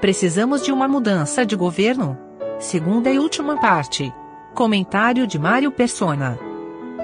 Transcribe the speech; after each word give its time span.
Precisamos 0.00 0.62
de 0.62 0.72
uma 0.72 0.88
mudança 0.88 1.44
de 1.44 1.54
governo? 1.54 2.16
Segunda 2.58 3.10
e 3.10 3.18
última 3.18 3.60
parte. 3.60 4.10
Comentário 4.54 5.26
de 5.26 5.38
Mário 5.38 5.70
Persona. 5.70 6.38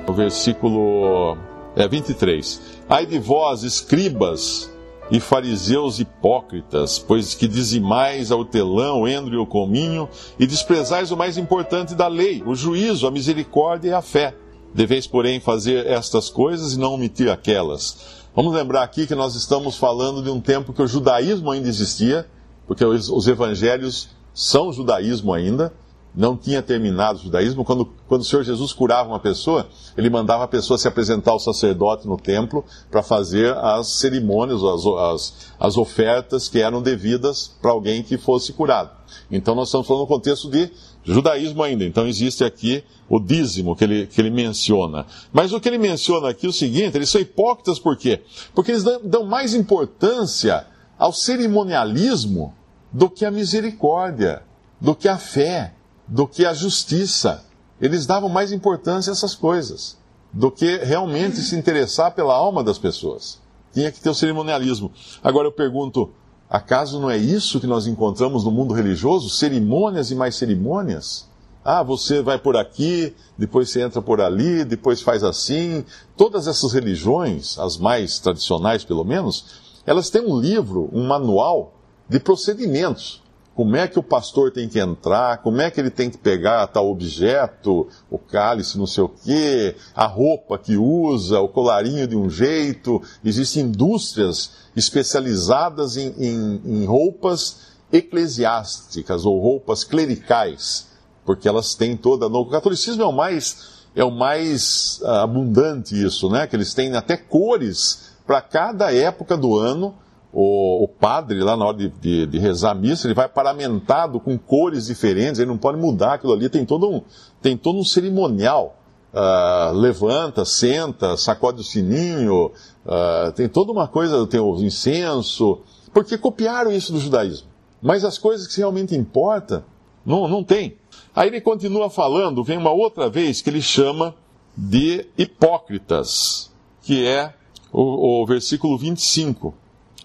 O 0.09 0.15
versículo 0.15 1.37
é, 1.77 1.87
23. 1.87 2.81
Ai 2.89 3.05
de 3.05 3.19
vós, 3.19 3.65
escribas 3.65 4.73
e 5.11 5.21
fariseus 5.21 6.01
hipócritas, 6.01 6.99
pois 6.99 7.35
que 7.35 7.47
dizimais 7.47 8.33
a 8.33 8.37
hortelã, 8.37 8.95
o 8.95 9.07
endro 9.07 9.35
e 9.35 9.39
o 9.39 9.47
cominho, 9.47 10.09
e 10.39 10.47
desprezais 10.47 11.11
o 11.11 11.19
mais 11.19 11.37
importante 11.37 11.95
da 11.95 12.09
lei, 12.09 12.43
o 12.47 12.55
juízo, 12.55 13.07
a 13.07 13.11
misericórdia 13.11 13.91
e 13.91 13.93
a 13.93 14.01
fé. 14.01 14.35
Deveis, 14.75 15.07
porém, 15.07 15.39
fazer 15.39 15.87
estas 15.87 16.31
coisas 16.31 16.73
e 16.73 16.79
não 16.79 16.95
omitir 16.95 17.31
aquelas. 17.31 18.25
Vamos 18.35 18.55
lembrar 18.55 18.83
aqui 18.83 19.07
que 19.07 19.15
nós 19.15 19.35
estamos 19.35 19.77
falando 19.77 20.23
de 20.23 20.31
um 20.31 20.41
tempo 20.41 20.73
que 20.73 20.83
o 20.83 20.87
judaísmo 20.87 21.51
ainda 21.51 21.69
existia, 21.69 22.27
porque 22.67 22.85
os, 22.85 23.09
os 23.09 23.27
evangelhos 23.29 24.09
são 24.35 24.73
judaísmo 24.73 25.33
ainda, 25.33 25.73
não 26.17 26.35
tinha 26.35 26.63
terminado 26.63 27.19
o 27.19 27.23
judaísmo. 27.23 27.65
Quando, 27.65 27.85
quando 28.09 28.23
o 28.23 28.25
Senhor 28.25 28.43
Jesus 28.43 28.73
curava 28.73 29.11
uma 29.11 29.21
pessoa, 29.21 29.69
ele 29.97 30.09
mandava 30.09 30.45
a 30.45 30.49
pessoa 30.49 30.79
se 30.79 30.89
apresentar 30.89 31.33
ao 31.33 31.39
sacerdote 31.39 32.09
no 32.09 32.17
templo 32.17 32.65
para 32.91 33.03
fazer 33.03 33.55
as 33.55 33.89
cerimônias, 33.99 34.63
as, 34.63 34.87
as, 34.87 35.53
as 35.61 35.77
ofertas 35.77 36.49
que 36.49 36.59
eram 36.59 36.81
devidas 36.81 37.55
para 37.61 37.71
alguém 37.71 38.03
que 38.03 38.17
fosse 38.17 38.55
curado. 38.55 38.91
Então 39.31 39.55
nós 39.55 39.69
estamos 39.69 39.87
falando 39.87 40.03
no 40.03 40.09
contexto 40.09 40.51
de 40.51 40.71
judaísmo 41.05 41.63
ainda. 41.63 41.85
Então 41.85 42.07
existe 42.07 42.43
aqui 42.43 42.83
o 43.09 43.21
dízimo 43.21 43.77
que 43.77 43.85
ele, 43.85 44.07
que 44.07 44.21
ele 44.21 44.31
menciona. 44.31 45.07
Mas 45.33 45.53
o 45.53 45.61
que 45.61 45.69
ele 45.69 45.79
menciona 45.79 46.31
aqui 46.31 46.47
é 46.47 46.49
o 46.49 46.53
seguinte: 46.53 46.97
eles 46.97 47.11
são 47.11 47.21
hipócritas 47.21 47.79
por 47.79 47.97
quê? 47.97 48.23
Porque 48.55 48.73
eles 48.73 48.85
dão 49.05 49.25
mais 49.25 49.53
importância 49.53 50.67
ao 50.99 51.13
cerimonialismo 51.13 52.55
do 52.93 53.09
que 53.11 53.25
a 53.25 53.31
misericórdia, 53.31 54.43
do 54.81 54.95
que 54.95 55.09
a 55.09 55.19
fé 55.19 55.77
do 56.07 56.27
que 56.27 56.45
a 56.45 56.55
justiça. 56.55 57.45
Eles 57.81 58.07
davam 58.07 58.29
mais 58.29 58.53
importância 58.53 59.11
a 59.11 59.15
essas 59.15 59.35
coisas 59.35 59.99
do 60.33 60.51
que 60.51 60.79
realmente 60.79 61.39
se 61.39 61.57
interessar 61.57 62.15
pela 62.15 62.35
alma 62.35 62.63
das 62.63 62.79
pessoas. 62.79 63.41
Tinha 63.73 63.91
que 63.91 64.01
ter 64.01 64.11
o 64.11 64.15
cerimonialismo. 64.15 64.93
Agora 65.23 65.49
eu 65.49 65.53
pergunto, 65.53 66.11
acaso 66.49 67.01
não 67.01 67.11
é 67.11 67.17
isso 67.17 67.61
que 67.61 67.67
nós 67.67 67.87
encontramos 67.87 68.45
no 68.45 68.51
mundo 68.51 68.73
religioso? 68.73 69.29
Cerimônias 69.29 70.11
e 70.11 70.15
mais 70.15 70.37
cerimônias? 70.37 71.29
Ah, 71.65 71.83
você 71.83 72.23
vai 72.23 72.39
por 72.39 72.57
aqui, 72.57 73.15
depois 73.37 73.71
você 73.71 73.83
entra 73.83 74.01
por 74.01 74.21
ali, 74.21 74.65
depois 74.65 75.03
faz 75.03 75.25
assim. 75.25 75.85
Todas 76.17 76.47
essas 76.47 76.73
religiões, 76.73 77.59
as 77.59 77.77
mais 77.77 78.19
tradicionais 78.19 78.85
pelo 78.85 79.05
menos, 79.05 79.57
elas 79.85 80.09
têm 80.09 80.23
um 80.23 80.39
livro, 80.39 80.89
um 80.93 81.07
manual 81.07 81.75
de 82.09 82.21
procedimentos 82.21 83.23
como 83.57 83.75
é 83.75 83.89
que 83.89 83.99
o 83.99 84.03
pastor 84.03 84.53
tem 84.53 84.69
que 84.69 84.79
entrar, 84.79 85.39
como 85.39 85.63
é 85.63 85.71
que 85.71 85.81
ele 85.81 85.89
tem 85.89 86.11
que 86.11 86.19
pegar 86.19 86.67
tal 86.67 86.91
objeto, 86.91 87.89
o 88.11 88.19
cálice, 88.19 88.77
não 88.77 88.87
sei 88.87 89.03
o 89.03 89.09
quê, 89.09 89.75
a 89.95 90.05
roupa 90.05 90.59
que 90.59 90.77
usa, 90.77 91.41
o 91.41 91.49
colarinho 91.49 92.07
de 92.07 92.15
um 92.15 92.29
jeito. 92.29 93.03
Existem 93.25 93.63
indústrias 93.63 94.51
especializadas 94.77 95.97
em, 95.97 96.13
em, 96.19 96.61
em 96.67 96.85
roupas 96.85 97.69
eclesiásticas 97.91 99.25
ou 99.25 99.41
roupas 99.41 99.85
clericais, 99.85 100.89
porque 101.25 101.49
elas 101.49 101.75
têm 101.75 101.97
toda. 101.97 102.29
No 102.29 102.45
catolicismo 102.45 103.03
é 103.03 103.07
o 103.07 103.13
mais 103.13 103.75
é 103.95 104.05
o 104.05 104.11
mais 104.11 105.01
uh, 105.01 105.23
abundante 105.23 105.99
isso, 105.99 106.29
né? 106.29 106.47
Que 106.47 106.55
eles 106.55 106.75
têm 106.75 106.95
até 106.95 107.17
cores 107.17 108.11
para 108.27 108.43
cada 108.43 108.95
época 108.95 109.35
do 109.35 109.57
ano 109.57 109.95
o, 110.39 110.85
o, 110.85 110.89
padre, 110.89 111.41
lá 111.41 111.57
na 111.57 111.65
hora 111.65 111.79
de, 111.79 111.89
de, 111.89 112.27
de, 112.27 112.39
rezar 112.39 112.73
a 112.73 112.75
missa, 112.75 113.07
ele 113.07 113.15
vai 113.15 113.27
paramentado 113.27 114.21
com 114.21 114.37
cores 114.37 114.85
diferentes, 114.85 115.41
ele 115.41 115.49
não 115.49 115.57
pode 115.57 115.79
mudar 115.79 116.13
aquilo 116.13 116.35
ali, 116.35 116.51
tem 116.51 116.63
todo 116.67 116.91
um, 116.91 117.01
tem 117.41 117.57
todo 117.57 117.79
um 117.79 117.85
cerimonial. 117.85 118.77
Uh, 119.15 119.73
levanta, 119.73 120.45
senta, 120.45 121.17
sacode 121.17 121.63
o 121.63 121.65
sininho, 121.65 122.53
uh, 122.85 123.33
tem 123.35 123.49
toda 123.49 123.73
uma 123.73 123.89
coisa, 123.89 124.27
tem 124.27 124.39
o 124.39 124.55
incenso, 124.57 125.61
porque 125.91 126.19
copiaram 126.19 126.71
isso 126.71 126.93
do 126.93 127.01
judaísmo. 127.01 127.49
Mas 127.81 128.05
as 128.05 128.19
coisas 128.19 128.47
que 128.47 128.59
realmente 128.59 128.95
importam, 128.95 129.65
não, 130.05 130.29
não 130.29 130.45
tem. 130.45 130.77
Aí 131.15 131.29
ele 131.29 131.41
continua 131.41 131.89
falando, 131.89 132.45
vem 132.45 132.59
uma 132.59 132.73
outra 132.73 133.09
vez 133.09 133.41
que 133.41 133.49
ele 133.49 133.63
chama 133.63 134.15
de 134.55 135.07
hipócritas, 135.17 136.53
que 136.83 137.07
é 137.07 137.33
o, 137.73 138.21
o 138.23 138.27
versículo 138.27 138.77
25. 138.77 139.55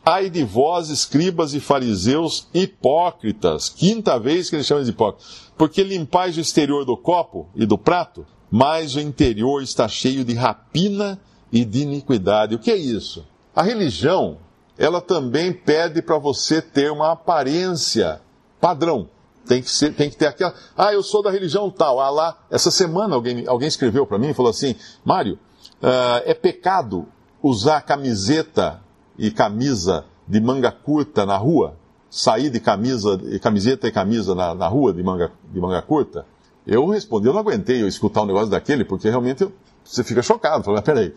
Ai 0.03 0.31
de 0.31 0.44
vós, 0.44 0.89
escribas 0.89 1.53
e 1.53 1.59
fariseus 1.59 2.47
hipócritas. 2.53 3.69
Quinta 3.69 4.19
vez 4.19 4.50
que 4.50 4.56
ele 4.56 4.63
chama 4.63 4.84
de 4.84 4.89
hipócritas. 4.89 5.51
Porque 5.56 5.84
limpais 5.84 6.35
o 6.38 6.41
exterior 6.41 6.84
do 6.85 6.97
copo 6.97 7.47
e 7.56 7.67
do 7.67 7.78
prato, 7.78 8.25
mas 8.50 8.95
o 8.95 9.00
interior 9.00 9.62
está 9.62 9.88
cheio 9.88 10.25
de 10.25 10.34
rapina 10.34 11.19
e 11.51 11.63
de 11.63 11.81
iniquidade. 11.81 12.56
O 12.56 12.59
que 12.59 12.72
é 12.72 12.75
isso? 12.75 13.23
A 13.56 13.62
religião, 13.62 14.38
ela 14.75 15.01
também 15.01 15.53
pede 15.53 16.01
para 16.01 16.18
você 16.18 16.63
ter 16.63 16.91
uma 16.91 17.12
aparência 17.12 18.22
padrão. 18.59 19.07
Tem 19.45 19.62
que, 19.62 19.69
ser, 19.69 19.94
tem 19.94 20.09
que 20.09 20.16
ter 20.16 20.28
aquela. 20.28 20.53
Ah, 20.75 20.94
eu 20.94 21.03
sou 21.03 21.22
da 21.22 21.29
religião 21.29 21.69
tal. 21.69 22.00
Ah, 22.00 22.09
lá. 22.09 22.38
Essa 22.50 22.72
semana 22.72 23.16
alguém, 23.16 23.45
alguém 23.47 23.68
escreveu 23.68 24.06
para 24.07 24.18
mim 24.18 24.29
e 24.29 24.33
falou 24.33 24.50
assim: 24.50 24.75
Mário, 25.03 25.35
uh, 25.81 26.22
é 26.25 26.33
pecado 26.33 27.07
usar 27.41 27.81
camiseta 27.81 28.79
e 29.22 29.30
camisa 29.30 30.04
de 30.28 30.42
manga 30.42 30.72
curta 30.72 31.28
na 31.28 31.38
rua, 31.38 31.78
sair 32.09 32.50
de 32.50 32.59
camisa, 32.59 33.22
camiseta 33.40 33.88
e 33.88 33.92
camisa 33.92 34.34
na, 34.34 34.56
na 34.56 34.68
rua 34.68 34.92
de 34.92 35.04
manga, 35.04 35.32
de 35.54 35.59
manga 35.62 35.80
curta, 35.84 36.26
eu 36.66 36.88
respondi, 36.88 37.28
eu 37.28 37.34
não 37.34 37.40
aguentei 37.40 37.84
eu 37.84 37.88
escutar 37.88 38.24
um 38.24 38.26
negócio 38.26 38.50
daquele, 38.50 38.84
porque 38.84 39.08
realmente 39.08 39.44
eu, 39.44 39.52
você 39.84 40.04
fica 40.04 40.24
chocado. 40.24 40.64
Falei, 40.64 40.78
mas 40.78 40.84
peraí, 40.84 41.14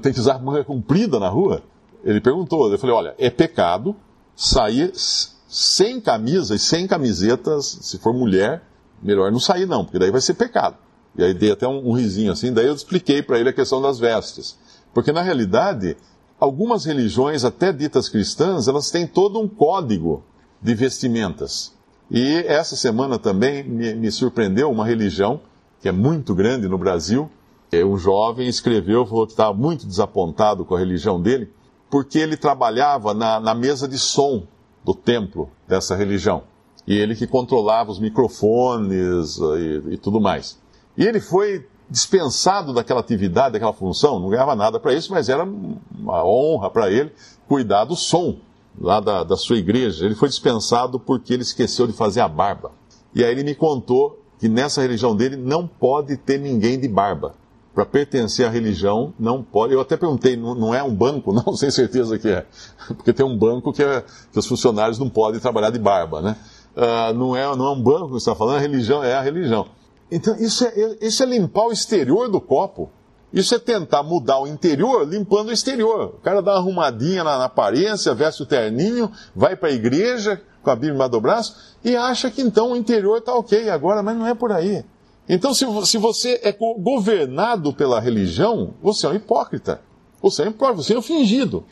tenho 0.00 0.14
que 0.14 0.20
usar 0.20 0.38
manga 0.42 0.64
comprida 0.64 1.20
na 1.20 1.28
rua? 1.28 1.62
Ele 2.02 2.22
perguntou, 2.22 2.72
eu 2.72 2.78
falei, 2.78 2.96
olha, 2.96 3.14
é 3.18 3.28
pecado 3.28 3.94
sair 4.34 4.90
sem 4.94 6.00
camisa 6.00 6.54
e 6.54 6.58
sem 6.58 6.86
camisetas, 6.86 7.66
se 7.82 7.98
for 7.98 8.14
mulher, 8.14 8.62
melhor 9.02 9.30
não 9.30 9.38
sair 9.38 9.66
não, 9.66 9.84
porque 9.84 9.98
daí 9.98 10.10
vai 10.10 10.22
ser 10.22 10.34
pecado. 10.34 10.76
E 11.18 11.22
aí 11.22 11.34
dei 11.34 11.52
até 11.52 11.68
um, 11.68 11.90
um 11.90 11.92
risinho 11.92 12.32
assim, 12.32 12.50
daí 12.50 12.66
eu 12.66 12.74
expliquei 12.74 13.22
para 13.22 13.38
ele 13.38 13.50
a 13.50 13.52
questão 13.52 13.82
das 13.82 13.98
vestes. 13.98 14.56
Porque 14.94 15.12
na 15.12 15.20
realidade, 15.20 15.96
algumas 16.42 16.84
religiões, 16.84 17.44
até 17.44 17.72
ditas 17.72 18.08
cristãs, 18.08 18.66
elas 18.66 18.90
têm 18.90 19.06
todo 19.06 19.38
um 19.38 19.46
código 19.46 20.24
de 20.60 20.74
vestimentas. 20.74 21.72
E 22.10 22.42
essa 22.48 22.74
semana 22.74 23.16
também 23.16 23.62
me, 23.62 23.94
me 23.94 24.10
surpreendeu 24.10 24.68
uma 24.68 24.84
religião 24.84 25.40
que 25.80 25.88
é 25.88 25.92
muito 25.92 26.34
grande 26.34 26.66
no 26.66 26.76
Brasil. 26.76 27.30
Um 27.72 27.96
jovem 27.96 28.48
escreveu, 28.48 29.06
falou 29.06 29.24
que 29.24 29.34
estava 29.34 29.54
muito 29.56 29.86
desapontado 29.86 30.64
com 30.64 30.74
a 30.74 30.78
religião 30.80 31.22
dele, 31.22 31.48
porque 31.88 32.18
ele 32.18 32.36
trabalhava 32.36 33.14
na, 33.14 33.38
na 33.38 33.54
mesa 33.54 33.86
de 33.86 33.98
som 33.98 34.42
do 34.84 34.94
templo 34.94 35.48
dessa 35.68 35.94
religião. 35.94 36.42
E 36.84 36.98
ele 36.98 37.14
que 37.14 37.26
controlava 37.26 37.92
os 37.92 38.00
microfones 38.00 39.38
e, 39.38 39.92
e 39.92 39.96
tudo 39.96 40.20
mais. 40.20 40.60
E 40.98 41.04
ele 41.04 41.20
foi 41.20 41.68
dispensado 41.92 42.72
daquela 42.72 43.00
atividade, 43.00 43.52
daquela 43.52 43.72
função, 43.74 44.18
não 44.18 44.30
ganhava 44.30 44.56
nada 44.56 44.80
para 44.80 44.94
isso, 44.94 45.12
mas 45.12 45.28
era 45.28 45.44
uma 45.44 46.24
honra 46.24 46.70
para 46.70 46.90
ele 46.90 47.12
cuidar 47.46 47.84
do 47.84 47.94
som 47.94 48.38
lá 48.80 48.98
da, 48.98 49.22
da 49.22 49.36
sua 49.36 49.58
igreja. 49.58 50.06
Ele 50.06 50.14
foi 50.14 50.30
dispensado 50.30 50.98
porque 50.98 51.34
ele 51.34 51.42
esqueceu 51.42 51.86
de 51.86 51.92
fazer 51.92 52.22
a 52.22 52.28
barba. 52.28 52.72
E 53.14 53.22
aí 53.22 53.30
ele 53.30 53.44
me 53.44 53.54
contou 53.54 54.18
que 54.38 54.48
nessa 54.48 54.80
religião 54.80 55.14
dele 55.14 55.36
não 55.36 55.66
pode 55.66 56.16
ter 56.16 56.38
ninguém 56.38 56.80
de 56.80 56.88
barba. 56.88 57.34
Para 57.74 57.84
pertencer 57.84 58.46
à 58.46 58.50
religião, 58.50 59.12
não 59.18 59.42
pode. 59.42 59.74
Eu 59.74 59.80
até 59.80 59.96
perguntei, 59.96 60.34
não, 60.34 60.54
não 60.54 60.74
é 60.74 60.82
um 60.82 60.94
banco? 60.94 61.32
Não, 61.32 61.56
sem 61.56 61.70
certeza 61.70 62.18
que 62.18 62.28
é. 62.28 62.44
Porque 62.88 63.14
tem 63.14 63.24
um 63.24 63.36
banco 63.36 63.72
que, 63.72 63.82
é, 63.82 64.04
que 64.30 64.38
os 64.38 64.46
funcionários 64.46 64.98
não 64.98 65.08
podem 65.08 65.40
trabalhar 65.40 65.70
de 65.70 65.78
barba, 65.78 66.20
né? 66.20 66.36
Uh, 66.76 67.14
não, 67.14 67.34
é, 67.34 67.56
não 67.56 67.66
é 67.66 67.70
um 67.70 67.82
banco 67.82 68.06
que 68.06 68.12
você 68.12 68.30
está 68.30 68.34
falando, 68.34 68.56
a 68.56 68.60
religião 68.60 69.02
é 69.02 69.14
a 69.14 69.22
religião. 69.22 69.66
Então, 70.14 70.36
isso 70.36 70.62
é, 70.66 70.98
isso 71.00 71.22
é 71.22 71.26
limpar 71.26 71.64
o 71.64 71.72
exterior 71.72 72.28
do 72.28 72.38
copo. 72.38 72.90
Isso 73.32 73.54
é 73.54 73.58
tentar 73.58 74.02
mudar 74.02 74.40
o 74.40 74.46
interior 74.46 75.08
limpando 75.08 75.48
o 75.48 75.52
exterior. 75.52 76.16
O 76.16 76.20
cara 76.22 76.42
dá 76.42 76.52
uma 76.52 76.58
arrumadinha 76.58 77.24
na, 77.24 77.38
na 77.38 77.46
aparência, 77.46 78.12
veste 78.14 78.42
o 78.42 78.46
terninho, 78.46 79.10
vai 79.34 79.56
para 79.56 79.70
a 79.70 79.72
igreja 79.72 80.38
com 80.62 80.68
a 80.68 80.76
Bíblia 80.76 81.08
do 81.08 81.18
braço 81.18 81.56
e 81.82 81.96
acha 81.96 82.30
que 82.30 82.42
então 82.42 82.72
o 82.72 82.76
interior 82.76 83.18
está 83.18 83.34
ok 83.34 83.70
agora, 83.70 84.02
mas 84.02 84.14
não 84.14 84.26
é 84.26 84.34
por 84.34 84.52
aí. 84.52 84.84
Então, 85.26 85.54
se, 85.54 85.64
se 85.86 85.96
você 85.96 86.38
é 86.42 86.52
governado 86.52 87.72
pela 87.72 87.98
religião, 87.98 88.74
você 88.82 89.06
é 89.06 89.08
um 89.08 89.14
hipócrita. 89.14 89.80
Você 90.20 90.42
é 90.42 90.44
um 90.44 90.50
hipócrita, 90.50 90.82
você 90.82 90.92
é 90.92 90.98
um 90.98 91.02
fingido. 91.02 91.64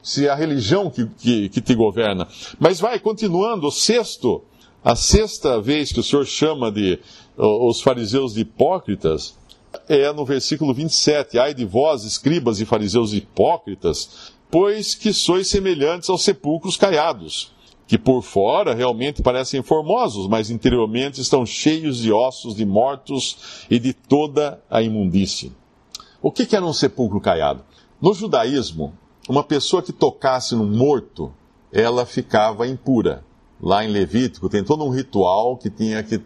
Se 0.00 0.28
é 0.28 0.30
a 0.30 0.36
religião 0.36 0.88
que, 0.88 1.04
que, 1.18 1.48
que 1.48 1.60
te 1.60 1.74
governa. 1.74 2.28
Mas 2.60 2.78
vai, 2.78 3.00
continuando, 3.00 3.66
o 3.66 3.72
sexto, 3.72 4.44
a 4.84 4.94
sexta 4.94 5.60
vez 5.60 5.90
que 5.90 5.98
o 5.98 6.02
Senhor 6.02 6.24
chama 6.24 6.70
de 6.70 7.00
os 7.38 7.80
fariseus 7.80 8.34
de 8.34 8.40
hipócritas, 8.40 9.36
é 9.88 10.12
no 10.12 10.24
versículo 10.24 10.74
27. 10.74 11.38
Ai 11.38 11.54
de 11.54 11.64
vós, 11.64 12.04
escribas 12.04 12.60
e 12.60 12.64
fariseus 12.64 13.12
hipócritas, 13.12 14.32
pois 14.50 14.94
que 14.94 15.12
sois 15.12 15.46
semelhantes 15.48 16.10
aos 16.10 16.22
sepulcros 16.22 16.76
caiados, 16.76 17.52
que 17.86 17.96
por 17.96 18.22
fora 18.22 18.74
realmente 18.74 19.22
parecem 19.22 19.62
formosos, 19.62 20.26
mas 20.26 20.50
interiormente 20.50 21.20
estão 21.20 21.46
cheios 21.46 21.98
de 21.98 22.12
ossos 22.12 22.54
de 22.54 22.66
mortos 22.66 23.66
e 23.70 23.78
de 23.78 23.92
toda 23.92 24.60
a 24.68 24.82
imundície. 24.82 25.52
O 26.20 26.32
que 26.32 26.54
era 26.54 26.64
um 26.64 26.72
sepulcro 26.72 27.20
caiado? 27.20 27.62
No 28.00 28.12
judaísmo, 28.12 28.92
uma 29.28 29.44
pessoa 29.44 29.82
que 29.82 29.92
tocasse 29.92 30.54
no 30.54 30.64
morto, 30.64 31.32
ela 31.72 32.04
ficava 32.04 32.66
impura. 32.66 33.24
Lá 33.60 33.84
em 33.84 33.88
Levítico 33.88 34.48
tem 34.48 34.64
todo 34.64 34.84
um 34.84 34.90
ritual 34.90 35.56
que 35.56 35.68
tinha 35.68 36.02
que, 36.02 36.20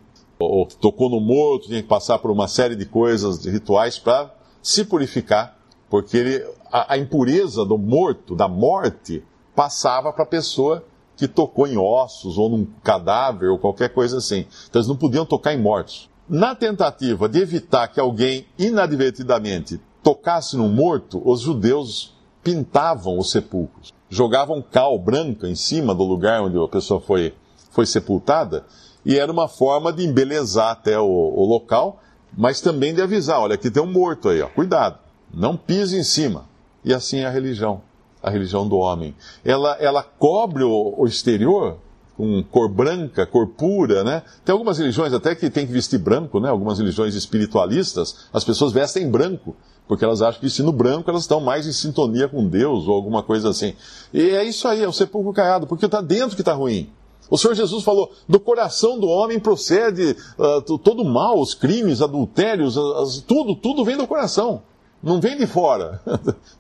ou 0.51 0.67
tocou 0.67 1.09
no 1.09 1.21
morto, 1.21 1.69
tinha 1.69 1.83
que 1.83 1.89
passar 1.89 2.19
por 2.19 2.31
uma 2.31 2.49
série 2.49 2.77
de 2.77 2.87
coisas, 2.87 3.39
de 3.39 3.51
rituais 3.51 3.99
para 3.99 4.35
se 4.63 4.85
purificar, 4.85 5.57
porque 5.91 6.17
ele, 6.17 6.45
a, 6.71 6.95
a 6.95 6.99
impureza 6.99 7.65
do 7.65 7.77
morto, 7.77 8.35
da 8.35 8.49
morte, 8.49 9.23
passava 9.55 10.13
para 10.13 10.25
a 10.25 10.27
pessoa 10.27 10.85
que 11.17 11.29
tocou 11.29 11.67
em 11.67 11.77
ossos 11.77 12.39
ou 12.39 12.49
num 12.49 12.67
cadáver 12.83 13.51
ou 13.51 13.59
qualquer 13.59 13.91
coisa 13.91 14.19
assim. 14.19 14.47
Então 14.69 14.81
eles 14.81 14.89
não 14.89 14.97
podiam 14.97 15.27
tocar 15.27 15.53
em 15.53 15.61
mortos. 15.61 16.09
Na 16.29 16.55
tentativa 16.55 17.29
de 17.29 17.41
evitar 17.41 17.89
que 17.89 18.01
alguém 18.01 18.47
inadvertidamente 18.59 19.81
tocasse 20.03 20.57
no 20.57 20.69
morto, 20.69 21.21
os 21.25 21.41
judeus 21.41 22.15
pintavam 22.43 23.19
os 23.19 23.31
sepulcros, 23.31 23.93
jogavam 24.09 24.63
cal 24.63 24.99
branca 24.99 25.49
em 25.49 25.55
cima 25.55 25.95
do 25.95 26.03
lugar 26.03 26.43
onde 26.43 26.59
a 26.59 26.69
pessoa 26.69 27.01
foi, 27.01 27.35
foi 27.71 27.87
sepultada, 27.87 28.65
e 29.05 29.19
era 29.19 29.31
uma 29.31 29.49
forma 29.49 29.93
de 29.93 30.05
embelezar 30.05 30.71
até 30.71 30.99
o, 30.99 31.05
o 31.05 31.45
local, 31.45 32.01
mas 32.37 32.61
também 32.61 32.95
de 32.95 33.03
avisar: 33.03 33.41
olha, 33.41 33.55
aqui 33.55 33.71
tem 33.71 33.83
um 33.83 33.91
morto 33.91 34.29
aí, 34.29 34.41
ó, 34.43 34.49
cuidado, 34.49 34.99
não 35.33 35.57
pise 35.57 35.99
em 35.99 36.05
cima. 36.05 36.47
E 36.85 36.93
assim 36.93 37.19
é 37.19 37.27
a 37.27 37.31
religião 37.31 37.83
a 38.23 38.31
religião 38.31 38.69
do 38.69 38.77
homem. 38.77 39.15
Ela, 39.45 39.77
ela 39.81 40.03
cobre 40.03 40.63
o, 40.63 40.95
o 40.97 41.07
exterior 41.07 41.79
com 42.17 42.43
cor 42.43 42.69
branca, 42.69 43.27
cor 43.27 43.49
pura, 43.49 44.05
né? 44.05 44.23
Tem 44.45 44.53
algumas 44.53 44.79
religiões 44.79 45.13
até 45.13 45.35
que 45.35 45.51
tem 45.51 45.67
que 45.67 45.73
vestir 45.73 45.99
branco, 45.99 46.39
né? 46.39 46.49
Algumas 46.49 46.79
religiões 46.79 47.15
espiritualistas, 47.15 48.29
as 48.33 48.45
pessoas 48.45 48.73
vestem 48.73 49.11
branco, 49.11 49.57
porque 49.89 50.05
elas 50.05 50.23
acham 50.23 50.39
que 50.39 50.47
vestindo 50.47 50.71
branco 50.71 51.11
elas 51.11 51.23
estão 51.23 51.41
mais 51.41 51.67
em 51.67 51.73
sintonia 51.73 52.29
com 52.29 52.47
Deus 52.47 52.87
ou 52.87 52.95
alguma 52.95 53.23
coisa 53.23 53.49
assim. 53.49 53.75
E 54.13 54.21
é 54.21 54.45
isso 54.45 54.69
aí, 54.69 54.83
é 54.83 54.89
o 54.89 54.93
sepulcro 54.93 55.33
caiado, 55.33 55.67
porque 55.67 55.87
está 55.87 56.01
dentro 56.01 56.37
que 56.37 56.43
está 56.43 56.53
ruim. 56.53 56.91
O 57.31 57.39
Senhor 57.39 57.55
Jesus 57.55 57.83
falou: 57.83 58.13
do 58.29 58.39
coração 58.39 58.99
do 58.99 59.09
homem 59.09 59.41
procede 59.41 60.17
uh, 60.39 60.79
todo 60.79 61.03
o 61.03 61.09
mal, 61.09 61.41
os 61.41 61.55
crimes, 61.55 62.03
adultérios, 62.03 62.77
as, 62.77 63.19
tudo, 63.19 63.57
tudo 63.57 63.85
vem 63.85 63.97
do 63.97 64.07
coração. 64.07 64.63
Não 65.03 65.21
vem 65.21 65.37
de 65.37 65.47
fora. 65.47 66.01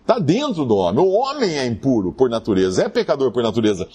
Está 0.00 0.18
dentro 0.20 0.64
do 0.64 0.74
homem. 0.74 1.04
O 1.04 1.10
homem 1.10 1.56
é 1.56 1.66
impuro 1.66 2.12
por 2.12 2.28
natureza, 2.28 2.82
é 2.82 2.88
pecador 2.88 3.30
por 3.30 3.42
natureza. 3.42 3.88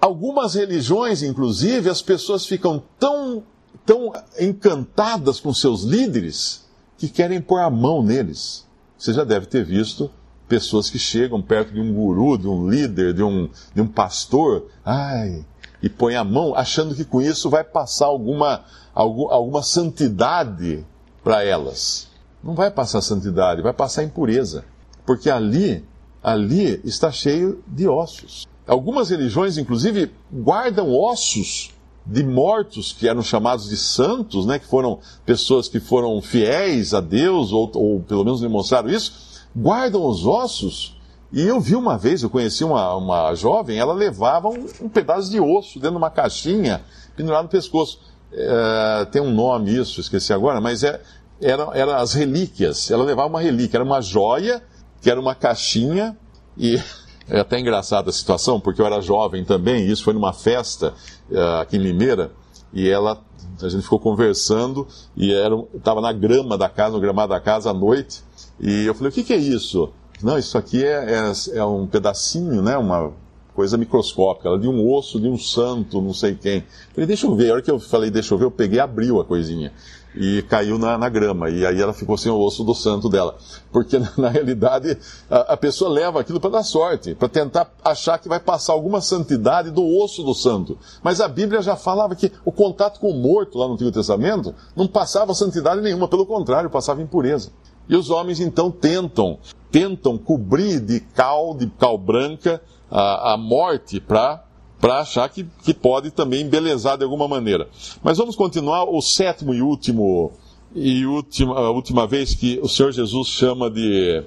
Algumas 0.00 0.54
religiões, 0.54 1.22
inclusive, 1.22 1.90
as 1.90 2.00
pessoas 2.00 2.46
ficam 2.46 2.82
tão, 2.98 3.42
tão 3.84 4.12
encantadas 4.40 5.38
com 5.38 5.52
seus 5.52 5.82
líderes 5.82 6.66
que 6.96 7.08
querem 7.08 7.40
pôr 7.40 7.58
a 7.58 7.68
mão 7.68 8.02
neles. 8.02 8.66
Você 8.96 9.12
já 9.12 9.24
deve 9.24 9.46
ter 9.46 9.64
visto 9.64 10.10
pessoas 10.48 10.88
que 10.88 10.98
chegam 10.98 11.42
perto 11.42 11.72
de 11.72 11.80
um 11.80 11.92
guru, 11.92 12.38
de 12.38 12.48
um 12.48 12.68
líder, 12.68 13.12
de 13.14 13.22
um, 13.22 13.48
de 13.74 13.80
um 13.80 13.86
pastor, 13.86 14.66
ai, 14.84 15.44
e 15.82 15.88
põe 15.88 16.14
a 16.14 16.24
mão 16.24 16.54
achando 16.54 16.94
que 16.94 17.04
com 17.04 17.20
isso 17.20 17.50
vai 17.50 17.64
passar 17.64 18.06
alguma, 18.06 18.64
alguma 18.94 19.62
santidade 19.62 20.86
para 21.22 21.42
elas 21.44 22.12
não 22.42 22.54
vai 22.54 22.70
passar 22.70 23.00
santidade, 23.00 23.62
vai 23.62 23.72
passar 23.72 24.02
impureza. 24.02 24.64
Porque 25.06 25.30
ali, 25.30 25.84
ali 26.22 26.80
está 26.84 27.10
cheio 27.12 27.62
de 27.66 27.86
ossos. 27.86 28.46
Algumas 28.66 29.10
religiões, 29.10 29.58
inclusive, 29.58 30.12
guardam 30.32 30.92
ossos 30.92 31.70
de 32.04 32.24
mortos 32.24 32.92
que 32.92 33.06
eram 33.06 33.22
chamados 33.22 33.68
de 33.68 33.76
santos, 33.76 34.44
né, 34.44 34.58
que 34.58 34.66
foram 34.66 34.98
pessoas 35.24 35.68
que 35.68 35.78
foram 35.78 36.20
fiéis 36.20 36.94
a 36.94 37.00
Deus, 37.00 37.52
ou, 37.52 37.70
ou 37.74 38.00
pelo 38.00 38.24
menos 38.24 38.40
demonstraram 38.40 38.88
isso, 38.88 39.46
guardam 39.54 40.04
os 40.04 40.26
ossos. 40.26 40.96
E 41.32 41.42
eu 41.42 41.58
vi 41.58 41.74
uma 41.74 41.96
vez, 41.96 42.22
eu 42.22 42.28
conheci 42.28 42.62
uma, 42.62 42.94
uma 42.94 43.34
jovem, 43.34 43.78
ela 43.78 43.94
levava 43.94 44.48
um, 44.48 44.66
um 44.82 44.88
pedaço 44.88 45.30
de 45.30 45.40
osso 45.40 45.78
dentro 45.78 45.92
de 45.92 45.96
uma 45.96 46.10
caixinha 46.10 46.82
pendurado 47.16 47.44
no 47.44 47.48
pescoço. 47.48 48.00
É, 48.30 49.06
tem 49.10 49.22
um 49.22 49.32
nome 49.32 49.74
isso, 49.74 50.00
esqueci 50.00 50.32
agora, 50.32 50.60
mas 50.60 50.84
é, 50.84 51.00
eram, 51.40 51.72
eram 51.72 51.94
as 51.94 52.12
relíquias. 52.12 52.90
Ela 52.90 53.02
levava 53.02 53.28
uma 53.28 53.40
relíquia, 53.40 53.78
era 53.78 53.84
uma 53.84 54.02
joia, 54.02 54.62
que 55.00 55.10
era 55.10 55.18
uma 55.18 55.34
caixinha, 55.34 56.16
e 56.56 56.78
é 57.28 57.40
até 57.40 57.58
engraçada 57.58 58.10
a 58.10 58.12
situação, 58.12 58.60
porque 58.60 58.82
eu 58.82 58.86
era 58.86 59.00
jovem 59.00 59.42
também, 59.42 59.86
e 59.86 59.90
isso 59.90 60.04
foi 60.04 60.12
numa 60.12 60.34
festa 60.34 60.92
uh, 61.30 61.60
aqui 61.60 61.78
em 61.78 61.80
Limeira, 61.80 62.30
e 62.74 62.88
ela, 62.88 63.22
a 63.60 63.68
gente 63.70 63.82
ficou 63.82 63.98
conversando, 63.98 64.86
e 65.16 65.32
estava 65.74 66.02
na 66.02 66.12
grama 66.12 66.58
da 66.58 66.68
casa, 66.68 66.92
no 66.92 67.00
gramado 67.00 67.30
da 67.30 67.40
casa 67.40 67.70
à 67.70 67.74
noite, 67.74 68.22
e 68.60 68.84
eu 68.84 68.94
falei, 68.94 69.10
o 69.10 69.12
que, 69.12 69.24
que 69.24 69.32
é 69.32 69.38
isso? 69.38 69.92
Não, 70.22 70.38
isso 70.38 70.56
aqui 70.56 70.84
é, 70.84 71.14
é, 71.14 71.58
é 71.58 71.64
um 71.64 71.86
pedacinho, 71.86 72.62
né, 72.62 72.76
uma 72.76 73.12
coisa 73.54 73.76
microscópica, 73.76 74.56
de 74.58 74.68
um 74.68 74.90
osso 74.90 75.20
de 75.20 75.28
um 75.28 75.38
santo, 75.38 76.00
não 76.00 76.14
sei 76.14 76.34
quem. 76.34 76.58
Eu 76.58 76.94
falei, 76.94 77.06
deixa 77.06 77.26
eu 77.26 77.34
ver. 77.34 77.50
A 77.50 77.52
hora 77.54 77.62
que 77.62 77.70
eu 77.70 77.78
falei, 77.78 78.10
deixa 78.10 78.32
eu 78.32 78.38
ver, 78.38 78.44
eu 78.44 78.50
peguei 78.50 78.78
e 78.78 78.80
abriu 78.80 79.20
a 79.20 79.24
coisinha 79.24 79.72
e 80.14 80.42
caiu 80.42 80.78
na, 80.78 80.96
na, 80.98 81.08
grama. 81.08 81.50
E 81.50 81.64
aí 81.64 81.80
ela 81.80 81.92
ficou 81.92 82.16
sem 82.16 82.30
o 82.30 82.38
osso 82.38 82.64
do 82.64 82.74
santo 82.74 83.08
dela. 83.08 83.36
Porque, 83.70 83.98
na 84.16 84.28
realidade, 84.28 84.96
a, 85.30 85.52
a 85.52 85.56
pessoa 85.56 85.90
leva 85.90 86.20
aquilo 86.20 86.40
para 86.40 86.50
dar 86.50 86.62
sorte, 86.62 87.14
para 87.14 87.28
tentar 87.28 87.70
achar 87.84 88.18
que 88.18 88.28
vai 88.28 88.40
passar 88.40 88.72
alguma 88.72 89.00
santidade 89.00 89.70
do 89.70 89.84
osso 89.84 90.22
do 90.22 90.34
santo. 90.34 90.78
Mas 91.02 91.20
a 91.20 91.28
Bíblia 91.28 91.62
já 91.62 91.76
falava 91.76 92.14
que 92.14 92.30
o 92.44 92.52
contato 92.52 93.00
com 93.00 93.10
o 93.10 93.14
morto, 93.14 93.58
lá 93.58 93.66
no 93.66 93.74
Antigo 93.74 93.92
Testamento, 93.92 94.54
não 94.76 94.86
passava 94.86 95.34
santidade 95.34 95.80
nenhuma, 95.80 96.08
pelo 96.08 96.26
contrário, 96.26 96.70
passava 96.70 97.02
impureza. 97.02 97.50
E 97.92 97.94
os 97.94 98.08
homens 98.08 98.40
então 98.40 98.70
tentam, 98.70 99.38
tentam 99.70 100.16
cobrir 100.16 100.80
de 100.80 100.98
cal, 100.98 101.54
de 101.54 101.66
cal 101.66 101.98
branca, 101.98 102.62
a, 102.90 103.34
a 103.34 103.36
morte 103.36 104.00
para 104.00 104.46
para 104.80 104.98
achar 104.98 105.28
que, 105.28 105.46
que 105.62 105.72
pode 105.72 106.10
também 106.10 106.40
embelezar 106.40 106.98
de 106.98 107.04
alguma 107.04 107.28
maneira. 107.28 107.68
Mas 108.02 108.18
vamos 108.18 108.34
continuar 108.34 108.82
o 108.82 109.00
sétimo 109.00 109.54
e 109.54 109.62
último 109.62 110.32
e 110.74 111.06
última, 111.06 111.54
a 111.54 111.70
última 111.70 112.04
vez 112.04 112.34
que 112.34 112.58
o 112.60 112.68
Senhor 112.68 112.90
Jesus 112.90 113.28
chama 113.28 113.70
de, 113.70 114.24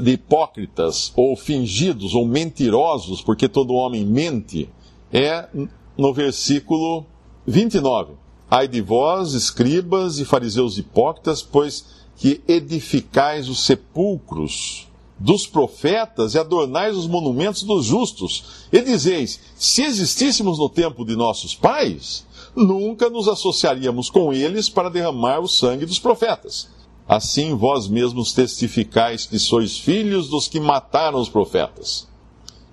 de 0.00 0.12
hipócritas, 0.12 1.12
ou 1.14 1.36
fingidos, 1.36 2.14
ou 2.14 2.26
mentirosos, 2.26 3.22
porque 3.22 3.46
todo 3.46 3.74
homem 3.74 4.04
mente, 4.04 4.68
é 5.12 5.46
no 5.96 6.12
versículo 6.12 7.04
29. 7.46 8.14
Ai 8.50 8.66
de 8.66 8.80
vós, 8.80 9.34
escribas 9.34 10.18
e 10.18 10.24
fariseus 10.24 10.78
hipócritas, 10.78 11.42
pois 11.42 11.91
que 12.22 12.40
edificais 12.46 13.48
os 13.48 13.66
sepulcros 13.66 14.86
dos 15.18 15.44
profetas 15.44 16.34
e 16.34 16.38
adornais 16.38 16.96
os 16.96 17.08
monumentos 17.08 17.64
dos 17.64 17.84
justos. 17.84 18.68
E 18.72 18.80
dizeis: 18.80 19.40
se 19.56 19.82
existíssemos 19.82 20.56
no 20.56 20.68
tempo 20.68 21.04
de 21.04 21.16
nossos 21.16 21.52
pais, 21.52 22.24
nunca 22.54 23.10
nos 23.10 23.26
associaríamos 23.26 24.08
com 24.08 24.32
eles 24.32 24.68
para 24.68 24.88
derramar 24.88 25.40
o 25.40 25.48
sangue 25.48 25.84
dos 25.84 25.98
profetas. 25.98 26.68
Assim 27.08 27.56
vós 27.56 27.88
mesmos 27.88 28.32
testificais 28.32 29.26
que 29.26 29.40
sois 29.40 29.76
filhos 29.76 30.28
dos 30.28 30.46
que 30.46 30.60
mataram 30.60 31.18
os 31.18 31.28
profetas. 31.28 32.06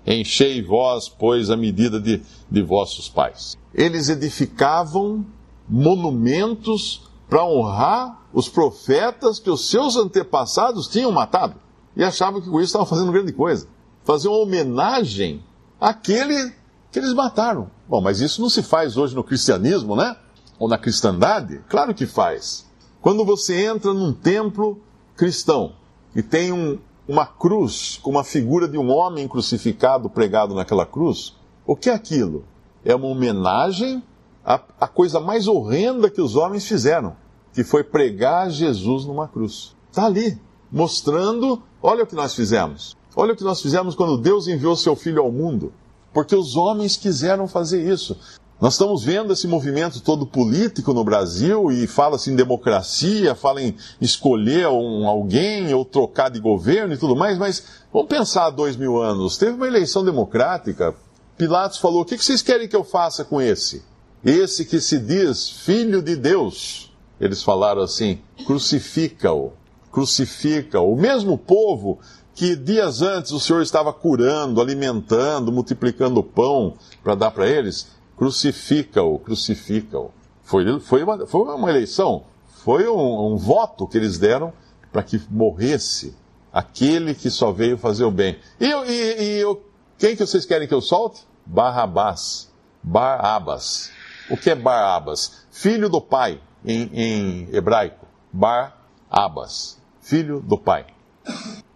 Enchei 0.05 0.61
vós, 0.61 1.09
pois, 1.09 1.49
a 1.49 1.57
medida 1.57 1.99
de, 1.99 2.21
de 2.51 2.61
vossos 2.61 3.09
pais. 3.09 3.57
Eles 3.73 4.09
edificavam 4.09 5.25
monumentos 5.67 7.01
para 7.27 7.43
honrar 7.43 8.18
os 8.33 8.47
profetas 8.47 9.39
que 9.39 9.49
os 9.49 9.69
seus 9.69 9.95
antepassados 9.95 10.87
tinham 10.87 11.11
matado 11.11 11.55
e 11.95 12.03
achavam 12.03 12.41
que 12.41 12.49
com 12.49 12.59
isso 12.59 12.67
estavam 12.67 12.87
fazendo 12.87 13.11
grande 13.11 13.33
coisa. 13.33 13.67
Fazer 14.03 14.27
uma 14.27 14.37
homenagem 14.37 15.43
àquele 15.79 16.53
que 16.91 16.99
eles 16.99 17.13
mataram. 17.13 17.69
Bom, 17.87 18.01
mas 18.01 18.19
isso 18.19 18.41
não 18.41 18.49
se 18.49 18.63
faz 18.63 18.97
hoje 18.97 19.15
no 19.15 19.23
cristianismo, 19.23 19.95
né? 19.95 20.15
Ou 20.57 20.67
na 20.67 20.77
cristandade? 20.77 21.61
Claro 21.67 21.93
que 21.93 22.05
faz. 22.05 22.65
Quando 23.01 23.23
você 23.25 23.65
entra 23.65 23.93
num 23.93 24.13
templo 24.13 24.81
cristão 25.15 25.73
e 26.15 26.21
tem 26.21 26.51
um, 26.51 26.79
uma 27.07 27.25
cruz 27.25 27.99
com 28.01 28.11
uma 28.11 28.23
figura 28.23 28.67
de 28.67 28.77
um 28.77 28.89
homem 28.89 29.27
crucificado 29.27 30.09
pregado 30.09 30.53
naquela 30.53 30.85
cruz, 30.85 31.35
o 31.65 31.75
que 31.75 31.89
é 31.89 31.93
aquilo? 31.93 32.45
É 32.83 32.95
uma 32.95 33.07
homenagem 33.07 34.03
à, 34.43 34.59
à 34.79 34.87
coisa 34.87 35.19
mais 35.19 35.47
horrenda 35.47 36.09
que 36.09 36.21
os 36.21 36.35
homens 36.35 36.67
fizeram, 36.67 37.15
que 37.59 37.63
foi 37.65 37.83
pregar 37.83 38.49
Jesus 38.49 39.03
numa 39.03 39.27
cruz. 39.27 39.75
Está 39.91 40.05
ali, 40.05 40.39
mostrando 40.71 41.61
Olha 41.81 42.03
o 42.03 42.07
que 42.07 42.15
nós 42.15 42.33
fizemos. 42.33 42.95
Olha 43.15 43.33
o 43.33 43.35
que 43.35 43.43
nós 43.43 43.61
fizemos 43.61 43.95
quando 43.95 44.17
Deus 44.17 44.47
enviou 44.47 44.75
seu 44.75 44.95
Filho 44.95 45.21
ao 45.21 45.31
mundo. 45.31 45.73
Porque 46.13 46.35
os 46.35 46.55
homens 46.55 46.97
quiseram 46.97 47.47
fazer 47.47 47.89
isso. 47.89 48.17
Nós 48.59 48.73
estamos 48.73 49.03
vendo 49.03 49.31
esse 49.31 49.47
movimento 49.47 50.01
todo 50.01 50.25
político 50.25 50.93
no 50.93 51.03
Brasil 51.03 51.71
e 51.71 51.87
fala-se 51.87 52.29
em 52.29 52.35
democracia, 52.35 53.33
fala 53.33 53.61
em 53.61 53.75
escolher 54.01 54.67
um, 54.67 55.07
alguém 55.07 55.73
ou 55.73 55.85
trocar 55.85 56.29
de 56.29 56.39
governo 56.41 56.93
e 56.93 56.97
tudo 56.97 57.15
mais, 57.15 57.37
mas 57.37 57.63
vamos 57.91 58.09
pensar 58.09 58.47
há 58.47 58.49
dois 58.49 58.75
mil 58.75 59.01
anos. 59.01 59.37
Teve 59.37 59.53
uma 59.53 59.67
eleição 59.67 60.03
democrática, 60.03 60.93
Pilatos 61.37 61.77
falou: 61.77 62.01
O 62.01 62.05
que 62.05 62.17
vocês 62.17 62.41
querem 62.41 62.67
que 62.67 62.75
eu 62.75 62.83
faça 62.83 63.23
com 63.23 63.41
esse? 63.41 63.81
Esse 64.25 64.65
que 64.65 64.81
se 64.81 64.99
diz 64.99 65.49
filho 65.49 66.01
de 66.01 66.17
Deus. 66.17 66.88
Eles 67.19 67.43
falaram 67.43 67.81
assim: 67.81 68.19
crucifica-o, 68.45 69.53
crucifica-o. 69.91 70.93
O 70.93 70.97
mesmo 70.97 71.37
povo 71.37 71.99
que 72.33 72.55
dias 72.55 73.01
antes 73.01 73.31
o 73.31 73.39
Senhor 73.39 73.61
estava 73.61 73.91
curando, 73.91 74.61
alimentando, 74.61 75.51
multiplicando 75.51 76.23
pão 76.23 76.75
para 77.03 77.15
dar 77.15 77.31
para 77.31 77.47
eles, 77.47 77.87
crucifica-o, 78.15 79.19
crucifica-o. 79.19 80.11
Foi, 80.41 80.79
foi, 80.79 81.03
uma, 81.03 81.27
foi 81.27 81.41
uma 81.41 81.69
eleição, 81.69 82.23
foi 82.63 82.87
um, 82.87 83.33
um 83.33 83.37
voto 83.37 83.85
que 83.87 83.97
eles 83.97 84.17
deram 84.17 84.53
para 84.91 85.03
que 85.03 85.21
morresse 85.29 86.15
aquele 86.51 87.13
que 87.13 87.29
só 87.29 87.51
veio 87.51 87.77
fazer 87.77 88.05
o 88.05 88.11
bem. 88.11 88.39
E, 88.59 88.65
e, 88.65 89.41
e 89.41 89.57
quem 89.97 90.15
que 90.15 90.25
vocês 90.25 90.45
querem 90.45 90.67
que 90.67 90.73
eu 90.73 90.81
solte? 90.81 91.27
Barrabás. 91.45 92.49
Barabas. 92.81 93.91
O 94.29 94.37
que 94.37 94.49
é 94.49 94.55
Barabas? 94.55 95.45
Filho 95.51 95.89
do 95.89 95.99
pai, 95.99 96.39
em, 96.65 96.89
em 96.93 97.55
hebraico. 97.55 98.05
Barabas. 98.31 99.79
Filho 100.01 100.39
do 100.39 100.57
pai. 100.57 100.85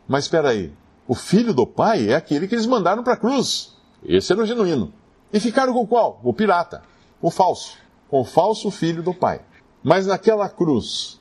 Mas 0.08 0.26
espera 0.26 0.50
aí, 0.50 0.74
o 1.08 1.16
filho 1.16 1.54
do 1.54 1.66
pai 1.68 2.10
é 2.10 2.16
aquele 2.16 2.48
que 2.48 2.56
eles 2.56 2.66
mandaram 2.66 3.04
para 3.04 3.14
a 3.14 3.18
cruz. 3.18 3.76
Esse 4.04 4.32
era 4.32 4.42
o 4.42 4.46
genuíno. 4.46 4.94
E 5.32 5.40
ficaram 5.40 5.74
com 5.74 5.86
qual? 5.86 6.20
O 6.24 6.34
pirata, 6.34 6.84
o 7.22 7.32
falso. 7.32 7.78
Com 8.10 8.22
o 8.22 8.26
falso 8.26 8.70
filho 8.70 9.02
do 9.02 9.14
pai. 9.14 9.42
Mas 9.84 10.08
naquela 10.08 10.48
cruz, 10.48 11.20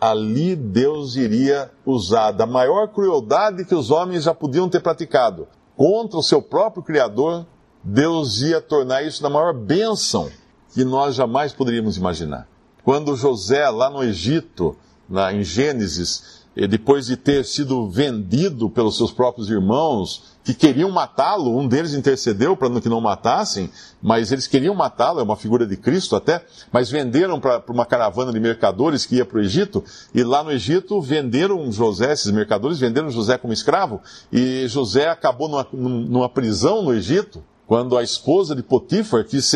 ali 0.00 0.54
Deus 0.56 1.16
iria 1.16 1.70
usar 1.84 2.32
da 2.32 2.46
maior 2.46 2.88
crueldade 2.88 3.64
que 3.64 3.74
os 3.74 3.90
homens 3.90 4.24
já 4.24 4.34
podiam 4.34 4.68
ter 4.68 4.80
praticado 4.80 5.48
contra 5.76 6.18
o 6.18 6.22
seu 6.22 6.40
próprio 6.40 6.82
Criador, 6.82 7.46
Deus 7.84 8.40
ia 8.40 8.60
tornar 8.60 9.02
isso 9.02 9.22
na 9.22 9.28
maior 9.28 9.52
bênção 9.52 10.30
que 10.72 10.84
nós 10.84 11.14
jamais 11.14 11.52
poderíamos 11.52 11.96
imaginar. 11.96 12.48
Quando 12.86 13.16
José, 13.16 13.68
lá 13.68 13.90
no 13.90 14.00
Egito, 14.04 14.76
na, 15.10 15.32
em 15.32 15.42
Gênesis, 15.42 16.44
depois 16.54 17.06
de 17.06 17.16
ter 17.16 17.44
sido 17.44 17.90
vendido 17.90 18.70
pelos 18.70 18.96
seus 18.96 19.10
próprios 19.10 19.50
irmãos, 19.50 20.36
que 20.44 20.54
queriam 20.54 20.88
matá-lo, 20.88 21.58
um 21.58 21.66
deles 21.66 21.94
intercedeu 21.94 22.56
para 22.56 22.80
que 22.80 22.88
não 22.88 23.00
matassem, 23.00 23.68
mas 24.00 24.30
eles 24.30 24.46
queriam 24.46 24.72
matá-lo, 24.72 25.18
é 25.18 25.24
uma 25.24 25.34
figura 25.34 25.66
de 25.66 25.76
Cristo 25.76 26.14
até, 26.14 26.46
mas 26.70 26.88
venderam 26.88 27.40
para 27.40 27.60
uma 27.70 27.84
caravana 27.84 28.32
de 28.32 28.38
mercadores 28.38 29.04
que 29.04 29.16
ia 29.16 29.24
para 29.24 29.38
o 29.38 29.42
Egito, 29.42 29.82
e 30.14 30.22
lá 30.22 30.44
no 30.44 30.52
Egito 30.52 31.00
venderam 31.00 31.72
José, 31.72 32.12
esses 32.12 32.30
mercadores 32.30 32.78
venderam 32.78 33.10
José 33.10 33.36
como 33.36 33.52
escravo, 33.52 34.00
e 34.32 34.68
José 34.68 35.08
acabou 35.08 35.48
numa, 35.48 35.66
numa 35.72 36.28
prisão 36.28 36.82
no 36.82 36.94
Egito, 36.94 37.42
quando 37.66 37.98
a 37.98 38.02
esposa 38.04 38.54
de 38.54 38.62
Potifar 38.62 39.24
quis, 39.24 39.52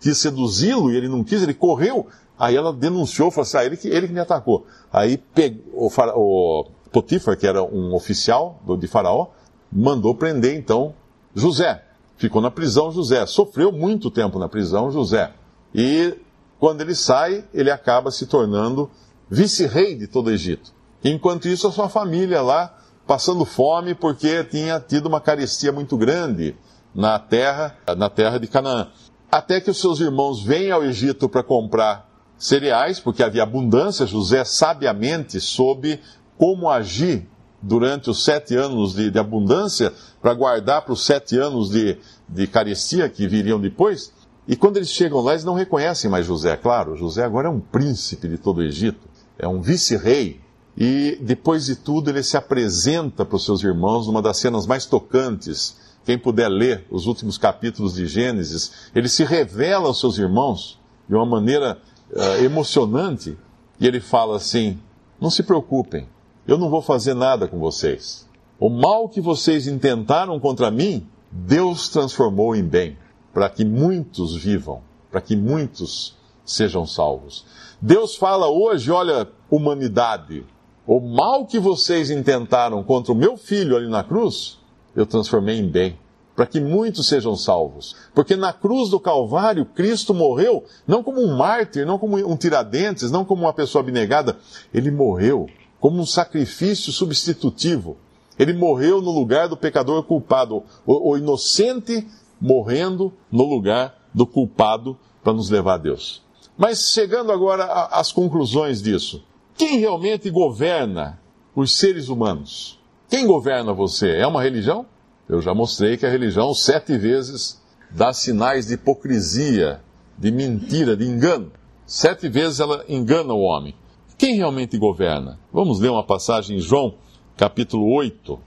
quis 0.00 0.16
seduzi-lo 0.16 0.90
e 0.90 0.96
ele 0.96 1.08
não 1.08 1.22
quis, 1.22 1.42
ele 1.42 1.52
correu 1.52 2.08
Aí 2.38 2.56
ela 2.56 2.72
denunciou, 2.72 3.30
falou 3.30 3.42
assim, 3.42 3.56
ah, 3.56 3.64
ele 3.64 3.76
que, 3.76 3.88
ele 3.88 4.08
que 4.08 4.12
me 4.12 4.20
atacou. 4.20 4.66
Aí 4.92 5.16
pegou, 5.16 5.62
o, 5.72 5.88
o 5.88 6.64
Potifar, 6.90 7.36
que 7.36 7.46
era 7.46 7.62
um 7.62 7.94
oficial 7.94 8.60
do, 8.66 8.76
de 8.76 8.86
Faraó, 8.86 9.28
mandou 9.70 10.14
prender 10.14 10.56
então 10.56 10.94
José. 11.34 11.82
Ficou 12.16 12.40
na 12.40 12.50
prisão 12.50 12.90
José. 12.90 13.24
Sofreu 13.26 13.72
muito 13.72 14.10
tempo 14.10 14.38
na 14.38 14.48
prisão 14.48 14.90
José. 14.90 15.32
E 15.74 16.14
quando 16.58 16.80
ele 16.80 16.94
sai, 16.94 17.44
ele 17.52 17.70
acaba 17.70 18.10
se 18.10 18.26
tornando 18.26 18.90
vice-rei 19.28 19.96
de 19.96 20.06
todo 20.06 20.28
o 20.28 20.30
Egito. 20.30 20.72
Enquanto 21.02 21.48
isso, 21.48 21.66
a 21.66 21.72
sua 21.72 21.88
família 21.88 22.40
lá 22.40 22.74
passando 23.06 23.44
fome 23.44 23.94
porque 23.94 24.42
tinha 24.44 24.80
tido 24.80 25.06
uma 25.06 25.20
carestia 25.20 25.72
muito 25.72 25.96
grande 25.96 26.56
na 26.94 27.18
terra, 27.18 27.76
na 27.96 28.08
terra 28.08 28.38
de 28.38 28.46
Canaã. 28.46 28.88
Até 29.30 29.60
que 29.60 29.70
os 29.70 29.80
seus 29.80 30.00
irmãos 30.00 30.42
vêm 30.42 30.70
ao 30.70 30.84
Egito 30.84 31.28
para 31.28 31.42
comprar 31.42 32.08
cereais, 32.44 33.00
porque 33.00 33.22
havia 33.22 33.42
abundância. 33.42 34.06
José 34.06 34.44
sabiamente 34.44 35.40
soube 35.40 35.98
como 36.36 36.68
agir 36.68 37.26
durante 37.62 38.10
os 38.10 38.22
sete 38.22 38.54
anos 38.54 38.94
de, 38.94 39.10
de 39.10 39.18
abundância 39.18 39.92
para 40.20 40.34
guardar 40.34 40.82
para 40.82 40.92
os 40.92 41.06
sete 41.06 41.38
anos 41.38 41.70
de, 41.70 41.96
de 42.28 42.46
carestia 42.46 43.08
que 43.08 43.26
viriam 43.26 43.58
depois. 43.58 44.12
E 44.46 44.56
quando 44.56 44.76
eles 44.76 44.90
chegam 44.90 45.20
lá, 45.20 45.32
eles 45.32 45.44
não 45.44 45.54
reconhecem 45.54 46.10
mais 46.10 46.26
José. 46.26 46.54
Claro, 46.56 46.96
José 46.96 47.24
agora 47.24 47.48
é 47.48 47.50
um 47.50 47.60
príncipe 47.60 48.28
de 48.28 48.36
todo 48.36 48.58
o 48.58 48.62
Egito, 48.62 49.08
é 49.38 49.48
um 49.48 49.62
vice-rei. 49.62 50.38
E 50.76 51.18
depois 51.22 51.64
de 51.64 51.76
tudo, 51.76 52.10
ele 52.10 52.22
se 52.22 52.36
apresenta 52.36 53.24
para 53.24 53.36
os 53.36 53.44
seus 53.44 53.62
irmãos 53.62 54.06
numa 54.06 54.20
das 54.20 54.36
cenas 54.36 54.66
mais 54.66 54.84
tocantes. 54.84 55.78
Quem 56.04 56.18
puder 56.18 56.48
ler 56.48 56.84
os 56.90 57.06
últimos 57.06 57.38
capítulos 57.38 57.94
de 57.94 58.06
Gênesis, 58.06 58.90
ele 58.94 59.08
se 59.08 59.24
revela 59.24 59.86
aos 59.86 59.98
seus 59.98 60.18
irmãos 60.18 60.78
de 61.08 61.14
uma 61.14 61.24
maneira 61.24 61.78
uh, 62.14 62.44
emocionante, 62.44 63.36
e 63.78 63.86
ele 63.86 64.00
fala 64.00 64.36
assim: 64.36 64.78
Não 65.20 65.30
se 65.30 65.42
preocupem, 65.42 66.08
eu 66.46 66.56
não 66.56 66.70
vou 66.70 66.80
fazer 66.80 67.14
nada 67.14 67.48
com 67.48 67.58
vocês. 67.58 68.28
O 68.58 68.70
mal 68.70 69.08
que 69.08 69.20
vocês 69.20 69.66
intentaram 69.66 70.38
contra 70.38 70.70
mim, 70.70 71.06
Deus 71.30 71.88
transformou 71.88 72.54
em 72.54 72.62
bem, 72.62 72.96
para 73.32 73.48
que 73.48 73.64
muitos 73.64 74.36
vivam, 74.36 74.80
para 75.10 75.20
que 75.20 75.36
muitos 75.36 76.16
sejam 76.44 76.86
salvos. 76.86 77.44
Deus 77.80 78.14
fala 78.14 78.48
hoje: 78.48 78.90
olha, 78.90 79.28
humanidade, 79.50 80.46
o 80.86 81.00
mal 81.00 81.46
que 81.46 81.58
vocês 81.58 82.10
intentaram 82.10 82.82
contra 82.82 83.12
o 83.12 83.16
meu 83.16 83.36
filho 83.36 83.76
ali 83.76 83.88
na 83.88 84.04
cruz, 84.04 84.58
eu 84.94 85.04
transformei 85.04 85.58
em 85.58 85.68
bem 85.68 85.98
para 86.34 86.46
que 86.46 86.60
muitos 86.60 87.06
sejam 87.06 87.36
salvos. 87.36 87.94
Porque 88.14 88.36
na 88.36 88.52
cruz 88.52 88.90
do 88.90 88.98
Calvário, 88.98 89.64
Cristo 89.64 90.12
morreu 90.12 90.64
não 90.86 91.02
como 91.02 91.20
um 91.20 91.36
mártir, 91.36 91.86
não 91.86 91.98
como 91.98 92.16
um 92.16 92.36
tiradentes, 92.36 93.10
não 93.10 93.24
como 93.24 93.42
uma 93.42 93.52
pessoa 93.52 93.82
abnegada. 93.82 94.36
Ele 94.72 94.90
morreu 94.90 95.46
como 95.80 96.00
um 96.00 96.06
sacrifício 96.06 96.92
substitutivo. 96.92 97.96
Ele 98.38 98.52
morreu 98.52 99.00
no 99.00 99.10
lugar 99.10 99.48
do 99.48 99.56
pecador 99.56 100.02
culpado, 100.02 100.64
o, 100.84 101.10
o 101.10 101.16
inocente 101.16 102.06
morrendo 102.40 103.12
no 103.30 103.44
lugar 103.44 103.94
do 104.12 104.26
culpado 104.26 104.98
para 105.22 105.32
nos 105.32 105.50
levar 105.50 105.74
a 105.74 105.78
Deus. 105.78 106.22
Mas 106.56 106.90
chegando 106.90 107.32
agora 107.32 107.64
às 107.64 108.12
conclusões 108.12 108.82
disso, 108.82 109.24
quem 109.56 109.78
realmente 109.78 110.30
governa 110.30 111.20
os 111.54 111.76
seres 111.76 112.08
humanos? 112.08 112.78
Quem 113.08 113.26
governa 113.26 113.72
você? 113.72 114.16
É 114.16 114.26
uma 114.26 114.42
religião? 114.42 114.86
Eu 115.28 115.40
já 115.40 115.54
mostrei 115.54 115.96
que 115.96 116.04
a 116.04 116.10
religião 116.10 116.52
sete 116.52 116.98
vezes 116.98 117.60
dá 117.90 118.12
sinais 118.12 118.66
de 118.66 118.74
hipocrisia, 118.74 119.80
de 120.18 120.30
mentira, 120.30 120.96
de 120.96 121.04
engano. 121.04 121.50
Sete 121.86 122.28
vezes 122.28 122.60
ela 122.60 122.84
engana 122.88 123.32
o 123.32 123.40
homem. 123.40 123.74
Quem 124.18 124.36
realmente 124.36 124.76
governa? 124.76 125.38
Vamos 125.52 125.80
ler 125.80 125.90
uma 125.90 126.04
passagem 126.04 126.56
em 126.56 126.60
João, 126.60 126.94
capítulo 127.36 127.92
8, 127.94 128.38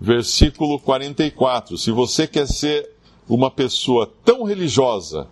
versículo 0.00 0.78
44. 0.78 1.76
Se 1.76 1.90
você 1.90 2.26
quer 2.26 2.46
ser 2.46 2.90
uma 3.28 3.50
pessoa 3.50 4.10
tão 4.24 4.44
religiosa 4.44 5.26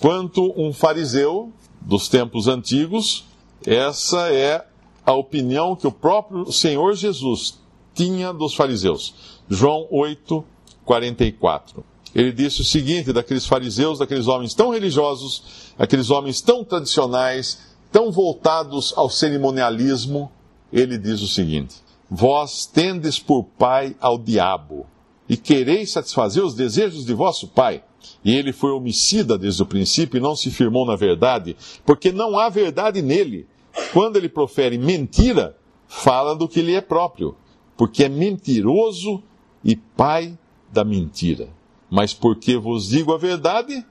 quanto 0.00 0.52
um 0.56 0.72
fariseu 0.72 1.52
dos 1.80 2.08
tempos 2.08 2.46
antigos, 2.46 3.26
essa 3.66 4.32
é 4.32 4.64
a 5.04 5.12
opinião 5.14 5.74
que 5.74 5.86
o 5.86 5.92
próprio 5.92 6.52
Senhor 6.52 6.94
Jesus 6.94 7.58
tinha 7.98 8.32
dos 8.32 8.54
fariseus. 8.54 9.12
João 9.50 9.88
8, 9.90 10.44
44. 10.84 11.84
Ele 12.14 12.30
disse 12.30 12.60
o 12.60 12.64
seguinte 12.64 13.12
daqueles 13.12 13.44
fariseus, 13.44 13.98
daqueles 13.98 14.28
homens 14.28 14.54
tão 14.54 14.70
religiosos, 14.70 15.72
aqueles 15.76 16.08
homens 16.08 16.40
tão 16.40 16.62
tradicionais, 16.62 17.58
tão 17.90 18.12
voltados 18.12 18.94
ao 18.96 19.10
cerimonialismo, 19.10 20.30
ele 20.72 20.96
diz 20.96 21.20
o 21.22 21.26
seguinte: 21.26 21.74
Vós 22.08 22.66
tendes 22.66 23.18
por 23.18 23.42
pai 23.42 23.96
ao 24.00 24.16
diabo, 24.16 24.86
e 25.28 25.36
quereis 25.36 25.90
satisfazer 25.90 26.44
os 26.44 26.54
desejos 26.54 27.04
de 27.04 27.12
vosso 27.12 27.48
pai. 27.48 27.82
E 28.24 28.32
ele 28.34 28.52
foi 28.52 28.70
homicida 28.70 29.36
desde 29.36 29.62
o 29.62 29.66
princípio 29.66 30.18
e 30.18 30.20
não 30.20 30.36
se 30.36 30.52
firmou 30.52 30.86
na 30.86 30.94
verdade, 30.94 31.56
porque 31.84 32.12
não 32.12 32.38
há 32.38 32.48
verdade 32.48 33.02
nele. 33.02 33.46
Quando 33.92 34.16
ele 34.16 34.28
profere 34.28 34.78
mentira, 34.78 35.56
fala 35.88 36.34
do 36.34 36.48
que 36.48 36.62
lhe 36.62 36.74
é 36.74 36.80
próprio 36.80 37.36
porque 37.78 38.04
é 38.04 38.08
mentiroso 38.08 39.22
e 39.62 39.76
pai 39.76 40.36
da 40.72 40.84
mentira. 40.84 41.48
Mas 41.88 42.12
porque 42.12 42.58
vos 42.58 42.88
digo 42.88 43.14
a 43.14 43.16
verdade, 43.16 43.86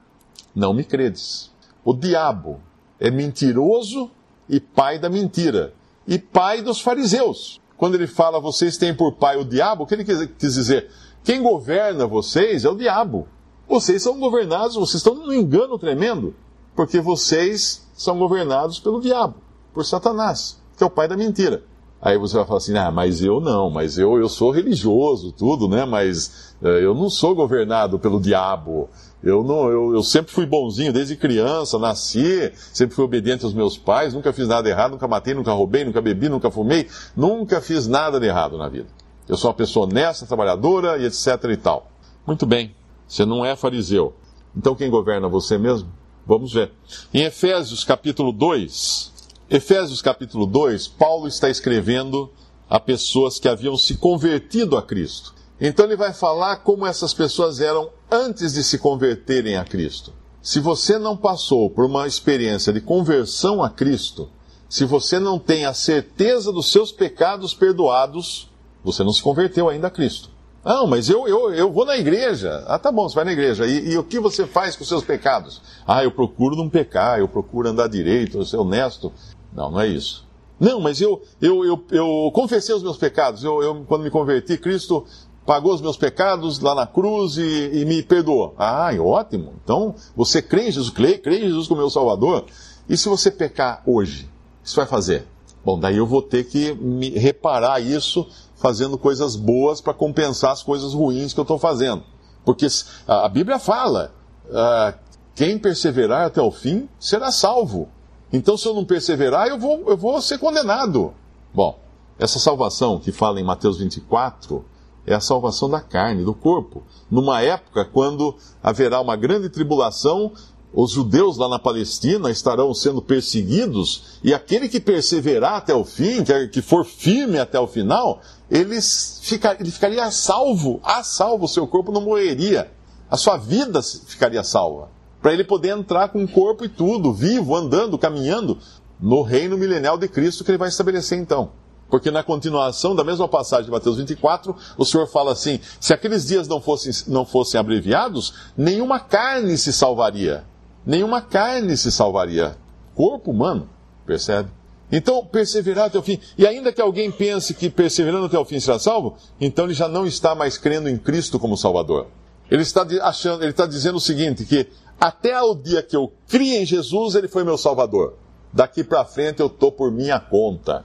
não 0.54 0.74
me 0.74 0.84
credes. 0.84 1.50
O 1.82 1.94
diabo 1.94 2.60
é 3.00 3.10
mentiroso 3.10 4.10
e 4.46 4.60
pai 4.60 4.98
da 4.98 5.08
mentira, 5.08 5.72
e 6.06 6.18
pai 6.18 6.60
dos 6.60 6.80
fariseus. 6.80 7.60
Quando 7.78 7.94
ele 7.94 8.06
fala, 8.06 8.38
vocês 8.38 8.76
têm 8.76 8.94
por 8.94 9.14
pai 9.14 9.38
o 9.38 9.44
diabo, 9.44 9.84
o 9.84 9.86
que 9.86 9.94
ele 9.94 10.04
quis 10.04 10.54
dizer? 10.54 10.90
Quem 11.24 11.42
governa 11.42 12.06
vocês 12.06 12.64
é 12.64 12.68
o 12.68 12.76
diabo. 12.76 13.26
Vocês 13.66 14.02
são 14.02 14.18
governados, 14.18 14.76
vocês 14.76 14.96
estão 14.96 15.14
num 15.14 15.32
engano 15.32 15.78
tremendo, 15.78 16.34
porque 16.76 17.00
vocês 17.00 17.86
são 17.94 18.18
governados 18.18 18.80
pelo 18.80 19.00
diabo, 19.00 19.36
por 19.72 19.84
Satanás, 19.84 20.60
que 20.76 20.84
é 20.84 20.86
o 20.86 20.90
pai 20.90 21.08
da 21.08 21.16
mentira. 21.16 21.62
Aí 22.00 22.16
você 22.16 22.36
vai 22.36 22.46
falar 22.46 22.58
assim, 22.58 22.76
ah, 22.76 22.92
mas 22.92 23.22
eu 23.22 23.40
não, 23.40 23.68
mas 23.68 23.98
eu, 23.98 24.18
eu 24.18 24.28
sou 24.28 24.52
religioso, 24.52 25.32
tudo, 25.32 25.68
né? 25.68 25.84
Mas 25.84 26.54
uh, 26.62 26.68
eu 26.68 26.94
não 26.94 27.10
sou 27.10 27.34
governado 27.34 27.98
pelo 27.98 28.20
diabo. 28.20 28.88
Eu, 29.20 29.42
não, 29.42 29.68
eu, 29.68 29.94
eu 29.94 30.02
sempre 30.04 30.32
fui 30.32 30.46
bonzinho 30.46 30.92
desde 30.92 31.16
criança, 31.16 31.76
nasci, 31.76 32.52
sempre 32.72 32.94
fui 32.94 33.04
obediente 33.04 33.44
aos 33.44 33.52
meus 33.52 33.76
pais, 33.76 34.14
nunca 34.14 34.32
fiz 34.32 34.46
nada 34.46 34.68
errado, 34.68 34.92
nunca 34.92 35.08
matei, 35.08 35.34
nunca 35.34 35.52
roubei, 35.52 35.84
nunca 35.84 36.00
bebi, 36.00 36.28
nunca 36.28 36.52
fumei, 36.52 36.86
nunca 37.16 37.60
fiz 37.60 37.88
nada 37.88 38.20
de 38.20 38.26
errado 38.26 38.56
na 38.56 38.68
vida. 38.68 38.86
Eu 39.28 39.36
sou 39.36 39.50
uma 39.50 39.56
pessoa 39.56 39.86
honesta, 39.86 40.24
trabalhadora 40.24 40.98
e 40.98 41.04
etc 41.04 41.26
e 41.50 41.56
tal. 41.56 41.90
Muito 42.24 42.46
bem, 42.46 42.76
você 43.08 43.24
não 43.24 43.44
é 43.44 43.56
fariseu. 43.56 44.14
Então 44.56 44.76
quem 44.76 44.88
governa 44.88 45.28
você 45.28 45.58
mesmo? 45.58 45.88
Vamos 46.24 46.52
ver. 46.52 46.70
Em 47.12 47.22
Efésios 47.22 47.84
capítulo 47.84 48.30
2, 48.30 49.12
Efésios 49.50 50.02
capítulo 50.02 50.44
2, 50.44 50.88
Paulo 50.88 51.26
está 51.26 51.48
escrevendo 51.48 52.30
a 52.68 52.78
pessoas 52.78 53.38
que 53.38 53.48
haviam 53.48 53.78
se 53.78 53.96
convertido 53.96 54.76
a 54.76 54.82
Cristo. 54.82 55.34
Então 55.58 55.86
ele 55.86 55.96
vai 55.96 56.12
falar 56.12 56.56
como 56.56 56.84
essas 56.84 57.14
pessoas 57.14 57.58
eram 57.58 57.88
antes 58.10 58.52
de 58.52 58.62
se 58.62 58.76
converterem 58.76 59.56
a 59.56 59.64
Cristo. 59.64 60.12
Se 60.42 60.60
você 60.60 60.98
não 60.98 61.16
passou 61.16 61.70
por 61.70 61.86
uma 61.86 62.06
experiência 62.06 62.74
de 62.74 62.82
conversão 62.82 63.62
a 63.62 63.70
Cristo, 63.70 64.28
se 64.68 64.84
você 64.84 65.18
não 65.18 65.38
tem 65.38 65.64
a 65.64 65.72
certeza 65.72 66.52
dos 66.52 66.70
seus 66.70 66.92
pecados 66.92 67.54
perdoados, 67.54 68.50
você 68.84 69.02
não 69.02 69.14
se 69.14 69.22
converteu 69.22 69.70
ainda 69.70 69.86
a 69.86 69.90
Cristo. 69.90 70.28
Não, 70.62 70.86
mas 70.86 71.08
eu, 71.08 71.26
eu, 71.26 71.54
eu 71.54 71.72
vou 71.72 71.86
na 71.86 71.96
igreja. 71.96 72.64
Ah, 72.66 72.78
tá 72.78 72.92
bom, 72.92 73.08
você 73.08 73.14
vai 73.14 73.24
na 73.24 73.32
igreja. 73.32 73.66
E, 73.66 73.92
e, 73.92 73.96
o 73.96 74.04
que 74.04 74.20
você 74.20 74.46
faz 74.46 74.76
com 74.76 74.82
os 74.82 74.88
seus 74.88 75.02
pecados? 75.02 75.62
Ah, 75.86 76.04
eu 76.04 76.10
procuro 76.10 76.54
não 76.54 76.68
pecar, 76.68 77.18
eu 77.18 77.28
procuro 77.28 77.68
andar 77.68 77.88
direito, 77.88 78.36
eu 78.36 78.44
ser 78.44 78.58
honesto. 78.58 79.10
Não, 79.52 79.70
não 79.70 79.80
é 79.80 79.86
isso. 79.86 80.26
Não, 80.58 80.80
mas 80.80 81.00
eu, 81.00 81.22
eu, 81.40 81.64
eu, 81.64 81.84
eu 81.90 82.30
confessei 82.32 82.74
os 82.74 82.82
meus 82.82 82.96
pecados. 82.96 83.44
Eu, 83.44 83.62
eu, 83.62 83.84
quando 83.86 84.02
me 84.02 84.10
converti, 84.10 84.56
Cristo 84.58 85.06
pagou 85.46 85.72
os 85.72 85.80
meus 85.80 85.96
pecados 85.96 86.58
lá 86.60 86.74
na 86.74 86.86
cruz 86.86 87.38
e, 87.38 87.70
e 87.72 87.84
me 87.84 88.02
perdoou. 88.02 88.54
Ah, 88.58 88.90
ótimo. 89.00 89.54
Então, 89.62 89.94
você 90.16 90.42
crê 90.42 90.68
em 90.68 90.72
Jesus, 90.72 90.90
crê, 90.90 91.16
crê 91.16 91.38
em 91.38 91.48
Jesus 91.48 91.68
como 91.68 91.80
meu 91.80 91.90
Salvador. 91.90 92.44
E 92.88 92.96
se 92.96 93.08
você 93.08 93.30
pecar 93.30 93.82
hoje, 93.86 94.24
o 94.60 94.64
que 94.64 94.70
você 94.70 94.76
vai 94.76 94.86
fazer? 94.86 95.26
Bom, 95.64 95.78
daí 95.78 95.96
eu 95.96 96.06
vou 96.06 96.22
ter 96.22 96.44
que 96.44 96.74
me 96.74 97.10
reparar 97.10 97.80
isso 97.80 98.26
fazendo 98.56 98.98
coisas 98.98 99.36
boas 99.36 99.80
para 99.80 99.94
compensar 99.94 100.52
as 100.52 100.62
coisas 100.62 100.92
ruins 100.92 101.32
que 101.32 101.40
eu 101.40 101.42
estou 101.42 101.58
fazendo. 101.58 102.02
Porque 102.44 102.66
a 103.06 103.28
Bíblia 103.28 103.58
fala: 103.58 104.12
uh, 104.46 104.98
quem 105.34 105.58
perseverar 105.58 106.26
até 106.26 106.40
o 106.42 106.50
fim 106.50 106.88
será 106.98 107.30
salvo. 107.30 107.88
Então, 108.32 108.56
se 108.56 108.66
eu 108.66 108.74
não 108.74 108.84
perseverar, 108.84 109.48
eu 109.48 109.58
vou, 109.58 109.84
eu 109.88 109.96
vou 109.96 110.20
ser 110.20 110.38
condenado. 110.38 111.14
Bom, 111.52 111.78
essa 112.18 112.38
salvação 112.38 112.98
que 112.98 113.10
fala 113.10 113.40
em 113.40 113.44
Mateus 113.44 113.78
24 113.78 114.64
é 115.06 115.14
a 115.14 115.20
salvação 115.20 115.70
da 115.70 115.80
carne, 115.80 116.24
do 116.24 116.34
corpo. 116.34 116.82
Numa 117.10 117.40
época 117.40 117.84
quando 117.86 118.36
haverá 118.62 119.00
uma 119.00 119.16
grande 119.16 119.48
tribulação, 119.48 120.32
os 120.74 120.90
judeus 120.90 121.38
lá 121.38 121.48
na 121.48 121.58
Palestina 121.58 122.30
estarão 122.30 122.74
sendo 122.74 123.00
perseguidos, 123.00 124.18
e 124.22 124.34
aquele 124.34 124.68
que 124.68 124.78
perseverar 124.78 125.54
até 125.54 125.74
o 125.74 125.82
fim, 125.82 126.22
que 126.52 126.60
for 126.60 126.84
firme 126.84 127.38
até 127.38 127.58
o 127.58 127.66
final, 127.66 128.20
ele, 128.50 128.78
fica, 129.22 129.56
ele 129.58 129.70
ficaria 129.70 130.10
salvo, 130.10 130.78
a 130.84 131.02
salvo, 131.02 131.46
o 131.46 131.48
seu 131.48 131.66
corpo 131.66 131.90
não 131.90 132.02
morreria, 132.02 132.70
a 133.10 133.16
sua 133.16 133.38
vida 133.38 133.80
ficaria 133.82 134.44
salva 134.44 134.97
para 135.20 135.32
ele 135.32 135.44
poder 135.44 135.76
entrar 135.76 136.08
com 136.08 136.22
o 136.22 136.28
corpo 136.28 136.64
e 136.64 136.68
tudo, 136.68 137.12
vivo, 137.12 137.56
andando, 137.56 137.98
caminhando, 137.98 138.58
no 139.00 139.22
reino 139.22 139.56
milenial 139.56 139.96
de 139.96 140.08
Cristo 140.08 140.44
que 140.44 140.50
ele 140.50 140.58
vai 140.58 140.68
estabelecer 140.68 141.18
então. 141.18 141.50
Porque 141.90 142.10
na 142.10 142.22
continuação 142.22 142.94
da 142.94 143.02
mesma 143.02 143.26
passagem 143.26 143.64
de 143.64 143.70
Mateus 143.70 143.96
24, 143.96 144.54
o 144.76 144.84
Senhor 144.84 145.06
fala 145.06 145.32
assim: 145.32 145.58
se 145.80 145.92
aqueles 145.94 146.26
dias 146.26 146.46
não 146.46 146.60
fossem, 146.60 146.92
não 147.06 147.24
fossem 147.24 147.58
abreviados, 147.58 148.34
nenhuma 148.56 149.00
carne 149.00 149.56
se 149.56 149.72
salvaria. 149.72 150.44
Nenhuma 150.84 151.22
carne 151.22 151.76
se 151.76 151.90
salvaria. 151.90 152.56
Corpo 152.94 153.30
humano, 153.30 153.68
percebe? 154.06 154.50
Então, 154.90 155.24
perseverar 155.24 155.86
até 155.86 155.98
o 155.98 156.02
fim. 156.02 156.18
E 156.36 156.46
ainda 156.46 156.72
que 156.72 156.80
alguém 156.80 157.10
pense 157.10 157.52
que 157.54 157.68
perseverando 157.68 158.26
até 158.26 158.38
o 158.38 158.44
fim 158.44 158.58
será 158.58 158.78
salvo, 158.78 159.16
então 159.40 159.66
ele 159.66 159.74
já 159.74 159.86
não 159.86 160.06
está 160.06 160.34
mais 160.34 160.56
crendo 160.56 160.88
em 160.88 160.96
Cristo 160.96 161.38
como 161.38 161.56
Salvador. 161.56 162.06
Ele 162.50 162.62
está 162.62 162.86
achando, 163.02 163.42
ele 163.42 163.50
está 163.50 163.66
dizendo 163.66 163.96
o 163.96 164.00
seguinte: 164.00 164.44
que 164.44 164.66
até 165.00 165.40
o 165.40 165.54
dia 165.54 165.82
que 165.82 165.96
eu 165.96 166.12
criei 166.28 166.62
em 166.62 166.66
Jesus, 166.66 167.14
ele 167.14 167.28
foi 167.28 167.44
meu 167.44 167.56
salvador. 167.56 168.14
Daqui 168.52 168.82
para 168.82 169.04
frente 169.04 169.40
eu 169.40 169.46
estou 169.46 169.70
por 169.70 169.92
minha 169.92 170.18
conta. 170.18 170.84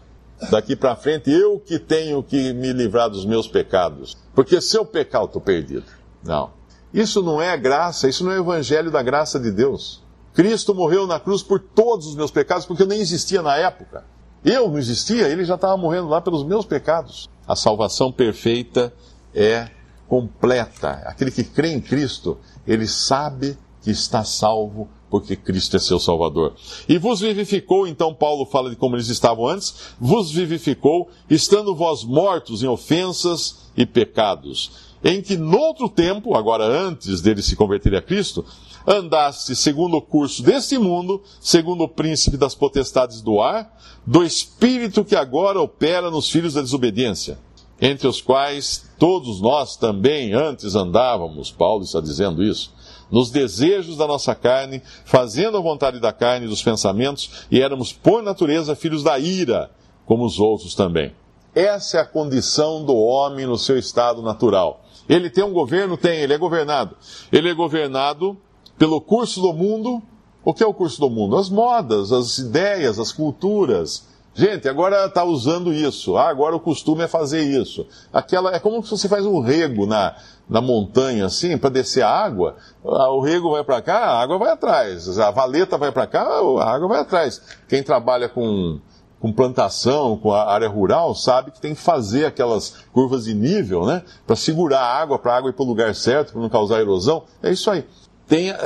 Daqui 0.52 0.76
para 0.76 0.96
frente 0.96 1.32
eu 1.32 1.60
que 1.60 1.80
tenho 1.80 2.22
que 2.22 2.54
me 2.54 2.74
livrar 2.74 3.10
dos 3.10 3.26
meus 3.26 3.48
pecados. 3.48 4.18
Porque 4.36 4.60
se 4.62 4.78
eu 4.78 4.86
pecar, 4.86 5.22
eu 5.22 5.26
estou 5.26 5.42
perdido. 5.42 5.86
Não. 6.24 6.52
Isso 6.94 7.24
não 7.24 7.42
é 7.42 7.58
graça, 7.58 8.08
isso 8.08 8.24
não 8.24 8.32
é 8.32 8.38
evangelho 8.38 8.92
da 8.92 9.02
graça 9.02 9.40
de 9.40 9.52
Deus. 9.52 10.04
Cristo 10.34 10.76
morreu 10.76 11.08
na 11.08 11.20
cruz 11.20 11.42
por 11.42 11.60
todos 11.60 12.08
os 12.08 12.16
meus 12.16 12.32
pecados, 12.32 12.66
porque 12.66 12.84
eu 12.84 12.88
nem 12.88 13.00
existia 13.00 13.42
na 13.42 13.56
época. 13.56 14.04
Eu 14.44 14.68
não 14.68 14.78
existia, 14.78 15.28
ele 15.30 15.46
já 15.46 15.56
estava 15.56 15.78
morrendo 15.78 16.10
lá 16.10 16.20
pelos 16.20 16.44
meus 16.44 16.66
pecados. 16.66 17.30
A 17.48 17.56
salvação 17.56 18.12
perfeita 18.12 18.94
é 19.34 19.70
completa. 20.08 21.02
Aquele 21.06 21.32
que 21.32 21.44
crê 21.44 21.72
em 21.72 21.82
Cristo, 21.82 22.38
ele 22.68 22.88
sabe 22.88 23.58
que 23.84 23.92
está 23.92 24.24
salvo 24.24 24.90
porque 25.14 25.36
Cristo 25.36 25.78
é 25.78 25.80
seu 25.80 26.00
Salvador. 26.00 26.56
E 26.90 26.98
vos 26.98 27.20
vivificou, 27.20 27.86
então 27.86 28.16
Paulo 28.16 28.48
fala 28.48 28.72
de 28.72 28.76
como 28.76 28.96
eles 28.96 29.10
estavam 29.10 29.48
antes, 29.48 29.94
vos 30.00 30.32
vivificou, 30.32 31.08
estando 31.30 31.76
vós 31.76 32.04
mortos 32.04 32.64
em 32.64 32.68
ofensas 32.68 33.70
e 33.78 33.86
pecados, 33.86 34.72
em 35.04 35.22
que 35.22 35.38
noutro 35.38 35.88
tempo, 35.88 36.36
agora 36.36 36.64
antes 36.64 37.22
deles 37.22 37.46
se 37.46 37.56
converterem 37.56 38.00
a 38.00 38.02
Cristo, 38.02 38.44
andaste 38.88 39.56
segundo 39.56 39.98
o 39.98 40.02
curso 40.02 40.42
deste 40.42 40.80
mundo, 40.80 41.22
segundo 41.40 41.84
o 41.84 41.90
príncipe 41.90 42.36
das 42.36 42.56
potestades 42.56 43.22
do 43.22 43.40
ar, 43.40 43.72
do 44.08 44.24
espírito 44.24 45.06
que 45.06 45.16
agora 45.16 45.62
opera 45.62 46.10
nos 46.10 46.28
filhos 46.28 46.56
da 46.56 46.62
desobediência, 46.62 47.38
entre 47.80 48.08
os 48.08 48.20
quais 48.20 48.86
todos 48.98 49.40
nós 49.40 49.78
também 49.78 50.34
antes 50.34 50.74
andávamos, 50.74 51.52
Paulo 51.52 51.84
está 51.84 52.02
dizendo 52.02 52.44
isso 52.44 52.74
nos 53.14 53.30
desejos 53.30 53.96
da 53.96 54.08
nossa 54.08 54.34
carne, 54.34 54.82
fazendo 55.06 55.56
a 55.56 55.62
vontade 55.62 56.00
da 56.00 56.12
carne 56.12 56.48
e 56.48 56.50
dos 56.50 56.64
pensamentos, 56.64 57.46
e 57.52 57.62
éramos 57.62 57.94
por 57.94 58.24
natureza 58.24 58.76
filhos 58.76 59.04
da 59.04 59.20
ira, 59.20 59.70
como 60.04 60.26
os 60.26 60.40
outros 60.40 60.74
também. 60.74 61.14
Essa 61.54 62.00
é 62.00 62.02
a 62.02 62.06
condição 62.08 62.84
do 62.84 62.96
homem 62.96 63.46
no 63.46 63.56
seu 63.56 63.78
estado 63.78 64.24
natural. 64.24 64.84
Ele 65.08 65.30
tem 65.30 65.44
um 65.44 65.54
governo? 65.54 65.96
Tem, 65.96 66.22
ele 66.22 66.34
é 66.34 66.38
governado. 66.40 66.98
Ele 67.32 67.52
é 67.52 67.54
governado 67.54 68.36
pelo 68.80 69.00
curso 69.00 69.40
do 69.40 69.54
mundo. 69.54 70.02
O 70.44 70.52
que 70.52 70.64
é 70.64 70.66
o 70.66 70.74
curso 70.74 71.00
do 71.00 71.08
mundo? 71.08 71.38
As 71.38 71.52
modas, 71.52 72.12
as 72.12 72.40
ideias, 72.40 72.98
as 72.98 73.12
culturas, 73.12 74.08
Gente, 74.36 74.68
agora 74.68 75.06
está 75.06 75.24
usando 75.24 75.72
isso. 75.72 76.18
Ah, 76.18 76.28
agora 76.28 76.56
o 76.56 76.60
costume 76.60 77.04
é 77.04 77.08
fazer 77.08 77.44
isso. 77.44 77.86
Aquela 78.12 78.56
é 78.56 78.60
como 78.60 78.84
se 78.84 78.90
você 78.90 79.08
faz 79.08 79.26
um 79.26 79.40
rego 79.40 79.86
na, 79.86 80.16
na 80.50 80.60
montanha 80.60 81.28
assim 81.28 81.56
para 81.56 81.70
descer 81.70 82.02
a 82.02 82.10
água. 82.10 82.56
Ah, 82.84 83.12
o 83.12 83.22
rego 83.22 83.52
vai 83.52 83.64
para 83.64 83.82
cá, 83.82 84.00
a 84.00 84.22
água 84.22 84.40
vai 84.40 84.50
atrás. 84.50 85.20
A 85.20 85.30
valeta 85.30 85.78
vai 85.78 85.92
para 85.92 86.08
cá, 86.08 86.24
a 86.24 86.74
água 86.74 86.88
vai 86.88 87.00
atrás. 87.00 87.42
Quem 87.68 87.84
trabalha 87.84 88.28
com 88.28 88.80
com 89.20 89.32
plantação, 89.32 90.18
com 90.18 90.34
a 90.34 90.52
área 90.52 90.68
rural, 90.68 91.16
sabe 91.16 91.52
que 91.52 91.62
tem 91.62 91.74
que 91.74 91.80
fazer 91.80 92.26
aquelas 92.26 92.84
curvas 92.92 93.24
de 93.24 93.34
nível, 93.34 93.86
né? 93.86 94.04
Para 94.28 94.36
segurar 94.36 94.82
a 94.82 95.02
água, 95.02 95.18
para 95.18 95.32
a 95.32 95.38
água 95.38 95.50
ir 95.50 95.54
para 95.54 95.64
o 95.64 95.68
lugar 95.68 95.96
certo, 95.96 96.34
para 96.34 96.42
não 96.42 96.50
causar 96.50 96.82
erosão. 96.82 97.24
É 97.42 97.50
isso 97.50 97.72
aí. 97.72 97.86
Tem, 98.28 98.52
a, 98.52 98.58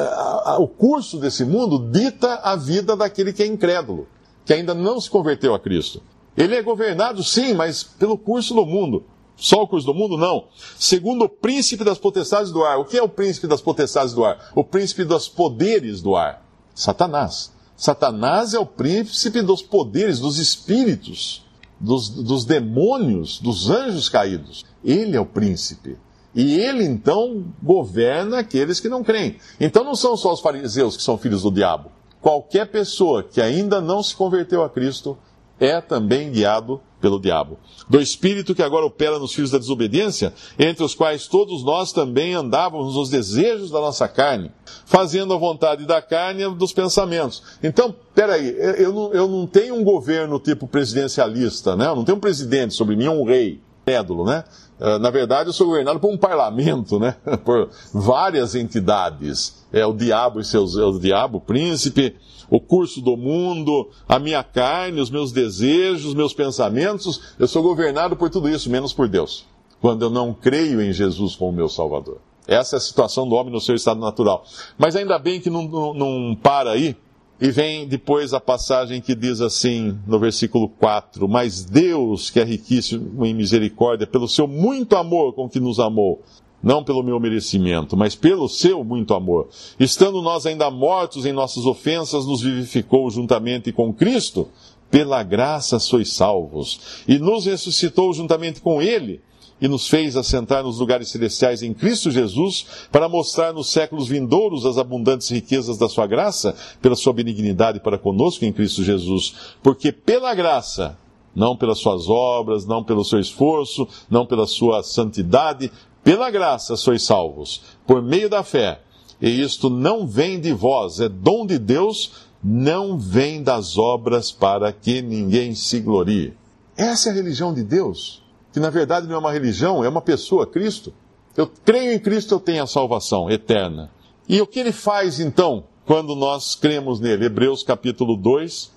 a, 0.45 0.57
o 0.57 0.67
curso 0.67 1.19
desse 1.19 1.45
mundo 1.45 1.91
dita 1.91 2.39
a 2.41 2.55
vida 2.55 2.95
daquele 2.95 3.33
que 3.33 3.43
é 3.43 3.45
incrédulo 3.45 4.07
que 4.47 4.53
ainda 4.53 4.73
não 4.73 4.99
se 5.01 5.09
converteu 5.09 5.53
a 5.53 5.59
Cristo. 5.59 6.01
Ele 6.37 6.55
é 6.55 6.61
governado, 6.61 7.21
sim, 7.21 7.53
mas 7.53 7.83
pelo 7.83 8.17
curso 8.17 8.53
do 8.53 8.65
mundo. 8.65 9.03
Só 9.35 9.61
o 9.61 9.67
curso 9.67 9.85
do 9.85 9.93
mundo? 9.93 10.17
Não. 10.17 10.45
Segundo 10.79 11.25
o 11.25 11.29
príncipe 11.29 11.83
das 11.83 11.97
potestades 11.97 12.49
do 12.49 12.63
ar. 12.63 12.79
O 12.79 12.85
que 12.85 12.97
é 12.97 13.03
o 13.03 13.09
príncipe 13.09 13.45
das 13.45 13.59
potestades 13.59 14.13
do 14.13 14.23
ar? 14.23 14.51
O 14.55 14.63
príncipe 14.63 15.03
dos 15.03 15.27
poderes 15.27 16.01
do 16.01 16.15
ar. 16.15 16.45
Satanás. 16.73 17.51
Satanás 17.75 18.53
é 18.53 18.59
o 18.59 18.65
príncipe 18.65 19.41
dos 19.41 19.61
poderes, 19.61 20.19
dos 20.19 20.39
espíritos, 20.39 21.45
dos, 21.77 22.07
dos 22.09 22.45
demônios, 22.45 23.39
dos 23.41 23.69
anjos 23.69 24.07
caídos. 24.07 24.65
Ele 24.81 25.17
é 25.17 25.19
o 25.19 25.25
príncipe. 25.25 25.97
E 26.33 26.55
ele 26.55 26.85
então 26.85 27.53
governa 27.61 28.39
aqueles 28.39 28.79
que 28.79 28.87
não 28.87 29.03
creem. 29.03 29.37
Então 29.59 29.83
não 29.83 29.93
são 29.93 30.15
só 30.15 30.31
os 30.31 30.39
fariseus 30.39 30.95
que 30.95 31.03
são 31.03 31.17
filhos 31.17 31.41
do 31.41 31.51
diabo 31.51 31.96
qualquer 32.27 32.65
pessoa 32.67 33.23
que 33.23 33.39
ainda 33.39 33.79
não 33.79 34.03
se 34.03 34.13
converteu 34.13 34.61
a 34.61 34.69
Cristo 34.69 35.17
é 35.57 35.79
também 35.79 36.29
guiado 36.29 36.81
pelo 36.99 37.21
diabo. 37.21 37.57
Do 37.87 38.01
espírito 38.01 38.53
que 38.53 38.61
agora 38.61 38.85
opera 38.85 39.17
nos 39.17 39.33
filhos 39.33 39.49
da 39.49 39.57
desobediência, 39.57 40.33
entre 40.59 40.83
os 40.83 40.93
quais 40.93 41.25
todos 41.25 41.63
nós 41.63 41.93
também 41.93 42.33
andávamos 42.33 42.95
nos 42.95 43.09
desejos 43.09 43.71
da 43.71 43.79
nossa 43.79 44.09
carne, 44.09 44.51
fazendo 44.85 45.33
a 45.33 45.37
vontade 45.37 45.85
da 45.85 46.01
carne 46.01 46.43
e 46.43 46.53
dos 46.53 46.73
pensamentos. 46.73 47.41
Então, 47.63 47.95
peraí, 48.13 48.53
eu 48.77 48.91
não, 48.91 49.13
eu 49.13 49.27
não 49.29 49.47
tenho 49.47 49.75
um 49.75 49.83
governo 49.85 50.37
tipo 50.37 50.67
presidencialista, 50.67 51.77
né? 51.77 51.87
Eu 51.87 51.95
não 51.95 52.03
tenho 52.03 52.17
um 52.17 52.21
presidente 52.21 52.73
sobre 52.73 52.97
mim, 52.97 53.07
um 53.07 53.23
rei, 53.23 53.61
pédulo, 53.85 54.25
né? 54.25 54.43
Ah, 54.79 54.99
na 54.99 55.09
verdade, 55.09 55.49
eu 55.49 55.53
sou 55.53 55.67
governado 55.67 55.99
por 55.99 56.11
um 56.11 56.17
parlamento, 56.17 56.99
né? 56.99 57.15
por 57.43 57.69
várias 57.93 58.55
entidades. 58.55 59.65
É 59.71 59.85
o 59.85 59.93
diabo 59.93 60.39
e 60.39 60.45
seus, 60.45 60.77
é 60.77 60.83
o 60.83 60.97
diabo, 60.99 61.39
o 61.39 61.41
príncipe, 61.41 62.15
o 62.49 62.59
curso 62.59 63.01
do 63.01 63.17
mundo, 63.17 63.89
a 64.07 64.19
minha 64.19 64.43
carne, 64.43 65.01
os 65.01 65.09
meus 65.09 65.31
desejos, 65.31 66.05
os 66.05 66.13
meus 66.13 66.33
pensamentos. 66.33 67.35
Eu 67.37 67.47
sou 67.47 67.61
governado 67.61 68.15
por 68.15 68.29
tudo 68.29 68.47
isso, 68.47 68.69
menos 68.69 68.93
por 68.93 69.07
Deus. 69.07 69.45
Quando 69.81 70.03
eu 70.03 70.09
não 70.09 70.33
creio 70.33 70.81
em 70.81 70.91
Jesus 70.91 71.35
como 71.35 71.51
meu 71.51 71.69
Salvador. 71.69 72.19
Essa 72.47 72.75
é 72.75 72.77
a 72.77 72.81
situação 72.81 73.27
do 73.27 73.35
homem 73.35 73.51
no 73.51 73.59
seu 73.59 73.75
estado 73.75 73.99
natural. 73.99 74.45
Mas 74.77 74.95
ainda 74.95 75.19
bem 75.19 75.41
que 75.41 75.49
não, 75.49 75.67
não, 75.67 75.93
não 75.93 76.35
para 76.35 76.71
aí. 76.71 76.95
E 77.39 77.51
vem 77.51 77.87
depois 77.87 78.33
a 78.33 78.39
passagem 78.39 78.99
que 78.99 79.13
diz 79.13 79.41
assim, 79.41 79.97
no 80.07 80.17
versículo 80.19 80.67
4: 80.67 81.27
Mas 81.27 81.63
Deus, 81.63 82.31
que 82.31 82.39
é 82.39 82.43
riquíssimo 82.43 83.23
em 83.25 83.33
misericórdia, 83.33 84.07
pelo 84.07 84.27
seu 84.27 84.47
muito 84.47 84.95
amor 84.95 85.33
com 85.33 85.47
que 85.47 85.59
nos 85.59 85.79
amou, 85.79 86.23
não 86.63 86.83
pelo 86.83 87.03
meu 87.03 87.19
merecimento, 87.19 87.95
mas 87.95 88.15
pelo 88.15 88.49
seu 88.49 88.83
muito 88.83 89.13
amor. 89.13 89.49
Estando 89.79 90.21
nós 90.21 90.47
ainda 90.47 90.71
mortos 90.71 91.25
em 91.27 91.31
nossas 91.31 91.65
ofensas, 91.67 92.25
nos 92.25 92.41
vivificou 92.41 93.07
juntamente 93.11 93.71
com 93.71 93.93
Cristo, 93.93 94.49
pela 94.89 95.21
graça 95.21 95.77
sois 95.77 96.13
salvos, 96.13 97.03
e 97.07 97.19
nos 97.19 97.45
ressuscitou 97.45 98.11
juntamente 98.13 98.61
com 98.61 98.81
Ele, 98.81 99.21
e 99.59 99.67
nos 99.67 99.87
fez 99.87 100.15
assentar 100.15 100.63
nos 100.63 100.79
lugares 100.79 101.09
celestiais 101.09 101.63
em 101.63 101.73
Cristo 101.73 102.11
Jesus, 102.11 102.65
para 102.91 103.09
mostrar 103.09 103.53
nos 103.53 103.71
séculos 103.71 104.07
vindouros 104.07 104.65
as 104.65 104.77
abundantes 104.77 105.29
riquezas 105.29 105.77
da 105.77 105.89
sua 105.89 106.05
graça, 106.05 106.55
pela 106.81 106.95
sua 106.95 107.13
benignidade 107.13 107.79
para 107.79 107.97
conosco 107.97 108.45
em 108.45 108.53
Cristo 108.53 108.83
Jesus. 108.83 109.35
Porque 109.63 109.91
pela 109.91 110.33
graça, 110.35 110.97
não 111.35 111.55
pelas 111.55 111.79
suas 111.79 112.07
obras, 112.07 112.65
não 112.65 112.83
pelo 112.83 113.03
seu 113.03 113.19
esforço, 113.19 113.87
não 114.09 114.25
pela 114.25 114.47
sua 114.47 114.83
santidade, 114.83 115.71
pela 116.03 116.29
graça 116.29 116.75
sois 116.75 117.03
salvos, 117.03 117.61
por 117.85 118.01
meio 118.01 118.29
da 118.29 118.43
fé. 118.43 118.81
E 119.21 119.41
isto 119.41 119.69
não 119.69 120.07
vem 120.07 120.39
de 120.39 120.53
vós, 120.53 120.99
é 120.99 121.09
dom 121.09 121.45
de 121.45 121.57
Deus, 121.57 122.27
não 122.43 122.97
vem 122.97 123.41
das 123.41 123.77
obras 123.77 124.31
para 124.31 124.71
que 124.71 125.01
ninguém 125.01 125.55
se 125.55 125.79
glorie. 125.79 126.33
Essa 126.77 127.09
é 127.09 127.11
a 127.11 127.15
religião 127.15 127.53
de 127.53 127.63
Deus, 127.63 128.21
que 128.57 128.59
na 128.59 128.71
verdade 128.71 129.05
não 129.05 129.13
é 129.13 129.19
uma 129.19 129.31
religião, 129.31 129.85
é 129.85 129.89
uma 129.89 130.01
pessoa, 130.01 130.47
Cristo. 130.47 130.91
Eu 131.35 131.45
creio 131.63 131.93
em 131.93 131.99
Cristo, 131.99 132.33
eu 132.33 132.39
tenho 132.39 132.63
a 132.63 132.65
salvação 132.65 133.29
eterna. 133.29 133.91
E 134.27 134.41
o 134.41 134.47
que 134.47 134.59
ele 134.59 134.71
faz 134.71 135.19
então, 135.19 135.65
quando 135.85 136.15
nós 136.15 136.55
cremos 136.55 136.99
nele? 136.99 137.25
Hebreus 137.25 137.61
capítulo 137.61 138.17
2. 138.17 138.71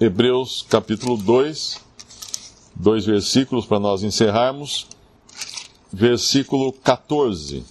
Hebreus 0.00 0.66
capítulo 0.68 1.16
2, 1.16 1.80
dois 2.74 3.06
versículos 3.06 3.64
para 3.64 3.78
nós 3.78 4.02
encerrarmos 4.02 4.88
versículo 5.92 6.72
14. 6.72 7.64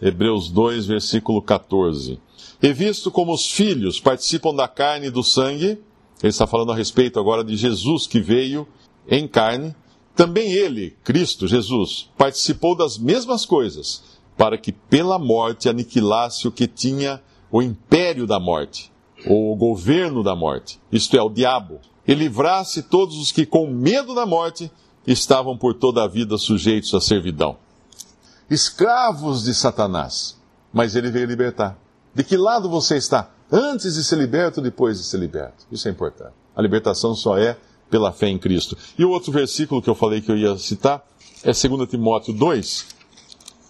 Hebreus 0.00 0.48
2, 0.48 0.86
versículo 0.86 1.42
14. 1.42 2.20
E 2.62 2.72
visto 2.72 3.10
como 3.10 3.32
os 3.32 3.50
filhos 3.50 3.98
participam 3.98 4.54
da 4.54 4.68
carne 4.68 5.08
e 5.08 5.10
do 5.10 5.24
sangue, 5.24 5.80
ele 6.22 6.30
está 6.30 6.46
falando 6.46 6.70
a 6.70 6.76
respeito 6.76 7.18
agora 7.18 7.42
de 7.42 7.56
Jesus 7.56 8.06
que 8.06 8.20
veio 8.20 8.66
em 9.08 9.26
carne, 9.26 9.74
também 10.14 10.52
ele, 10.52 10.96
Cristo 11.02 11.46
Jesus, 11.46 12.10
participou 12.16 12.76
das 12.76 12.98
mesmas 12.98 13.46
coisas, 13.46 14.02
para 14.36 14.58
que 14.58 14.72
pela 14.72 15.18
morte 15.18 15.68
aniquilasse 15.68 16.46
o 16.46 16.52
que 16.52 16.66
tinha 16.66 17.22
o 17.50 17.62
império 17.62 18.26
da 18.26 18.40
morte, 18.40 18.92
ou 19.26 19.52
o 19.52 19.56
governo 19.56 20.22
da 20.22 20.34
morte, 20.34 20.80
isto 20.90 21.16
é, 21.16 21.22
o 21.22 21.30
diabo, 21.30 21.80
e 22.06 22.14
livrasse 22.14 22.82
todos 22.82 23.16
os 23.18 23.30
que 23.30 23.46
com 23.46 23.68
medo 23.68 24.14
da 24.14 24.26
morte 24.26 24.70
estavam 25.06 25.56
por 25.56 25.74
toda 25.74 26.02
a 26.02 26.08
vida 26.08 26.36
sujeitos 26.38 26.92
à 26.94 27.00
servidão. 27.00 27.56
Escravos 28.50 29.44
de 29.44 29.54
Satanás. 29.54 30.36
Mas 30.72 30.96
ele 30.96 31.10
veio 31.10 31.26
libertar. 31.26 31.78
De 32.14 32.24
que 32.24 32.36
lado 32.36 32.68
você 32.68 32.96
está? 32.96 33.30
Antes 33.50 33.94
de 33.94 34.04
ser 34.04 34.16
liberto 34.16 34.60
ou 34.60 34.64
depois 34.64 34.98
de 34.98 35.04
ser 35.04 35.18
liberto? 35.18 35.66
Isso 35.70 35.86
é 35.86 35.90
importante. 35.90 36.32
A 36.56 36.62
libertação 36.62 37.14
só 37.14 37.38
é 37.38 37.56
pela 37.92 38.10
fé 38.10 38.30
em 38.30 38.38
Cristo. 38.38 38.74
E 38.98 39.04
o 39.04 39.10
outro 39.10 39.30
versículo 39.30 39.82
que 39.82 39.90
eu 39.90 39.94
falei 39.94 40.22
que 40.22 40.32
eu 40.32 40.38
ia 40.38 40.56
citar 40.56 41.06
é 41.44 41.52
2 41.52 41.90
Timóteo 41.90 42.32
2, 42.32 42.86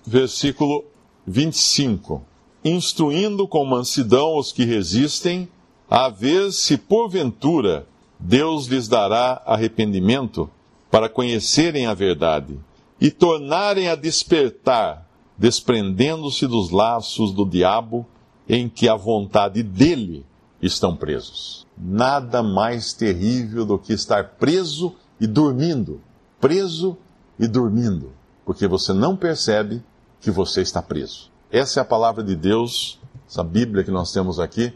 versículo 0.06 0.84
25. 1.26 2.22
Instruindo 2.64 3.48
com 3.48 3.64
mansidão 3.64 4.38
os 4.38 4.52
que 4.52 4.64
resistem, 4.64 5.48
a 5.90 6.08
ver 6.08 6.52
se 6.52 6.78
porventura 6.78 7.84
Deus 8.16 8.66
lhes 8.66 8.86
dará 8.86 9.42
arrependimento 9.44 10.48
para 10.88 11.08
conhecerem 11.08 11.86
a 11.86 11.94
verdade 11.94 12.56
e 13.00 13.10
tornarem 13.10 13.88
a 13.88 13.96
despertar, 13.96 15.04
desprendendo-se 15.36 16.46
dos 16.46 16.70
laços 16.70 17.32
do 17.32 17.44
diabo 17.44 18.06
em 18.48 18.68
que 18.68 18.88
a 18.88 18.94
vontade 18.94 19.64
dele 19.64 20.24
estão 20.62 20.96
presos. 20.96 21.66
Nada 21.76 22.42
mais 22.42 22.92
terrível 22.92 23.66
do 23.66 23.78
que 23.78 23.92
estar 23.92 24.36
preso 24.38 24.94
e 25.20 25.26
dormindo, 25.26 26.00
preso 26.40 26.96
e 27.38 27.48
dormindo, 27.48 28.12
porque 28.44 28.68
você 28.68 28.92
não 28.92 29.16
percebe 29.16 29.82
que 30.20 30.30
você 30.30 30.62
está 30.62 30.80
preso. 30.80 31.30
Essa 31.50 31.80
é 31.80 31.82
a 31.82 31.84
palavra 31.84 32.22
de 32.22 32.36
Deus, 32.36 33.00
essa 33.28 33.42
Bíblia 33.42 33.84
que 33.84 33.90
nós 33.90 34.12
temos 34.12 34.38
aqui. 34.38 34.72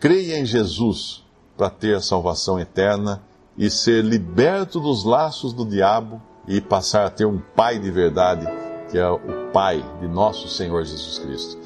Creia 0.00 0.38
em 0.38 0.44
Jesus 0.44 1.22
para 1.56 1.70
ter 1.70 1.96
a 1.96 2.00
salvação 2.00 2.58
eterna 2.58 3.22
e 3.56 3.70
ser 3.70 4.04
liberto 4.04 4.80
dos 4.80 5.04
laços 5.04 5.52
do 5.52 5.64
diabo 5.64 6.20
e 6.46 6.60
passar 6.60 7.06
a 7.06 7.10
ter 7.10 7.26
um 7.26 7.38
Pai 7.38 7.78
de 7.78 7.90
verdade, 7.90 8.46
que 8.90 8.98
é 8.98 9.08
o 9.08 9.50
Pai 9.52 9.82
de 10.00 10.06
nosso 10.06 10.48
Senhor 10.48 10.84
Jesus 10.84 11.18
Cristo. 11.18 11.65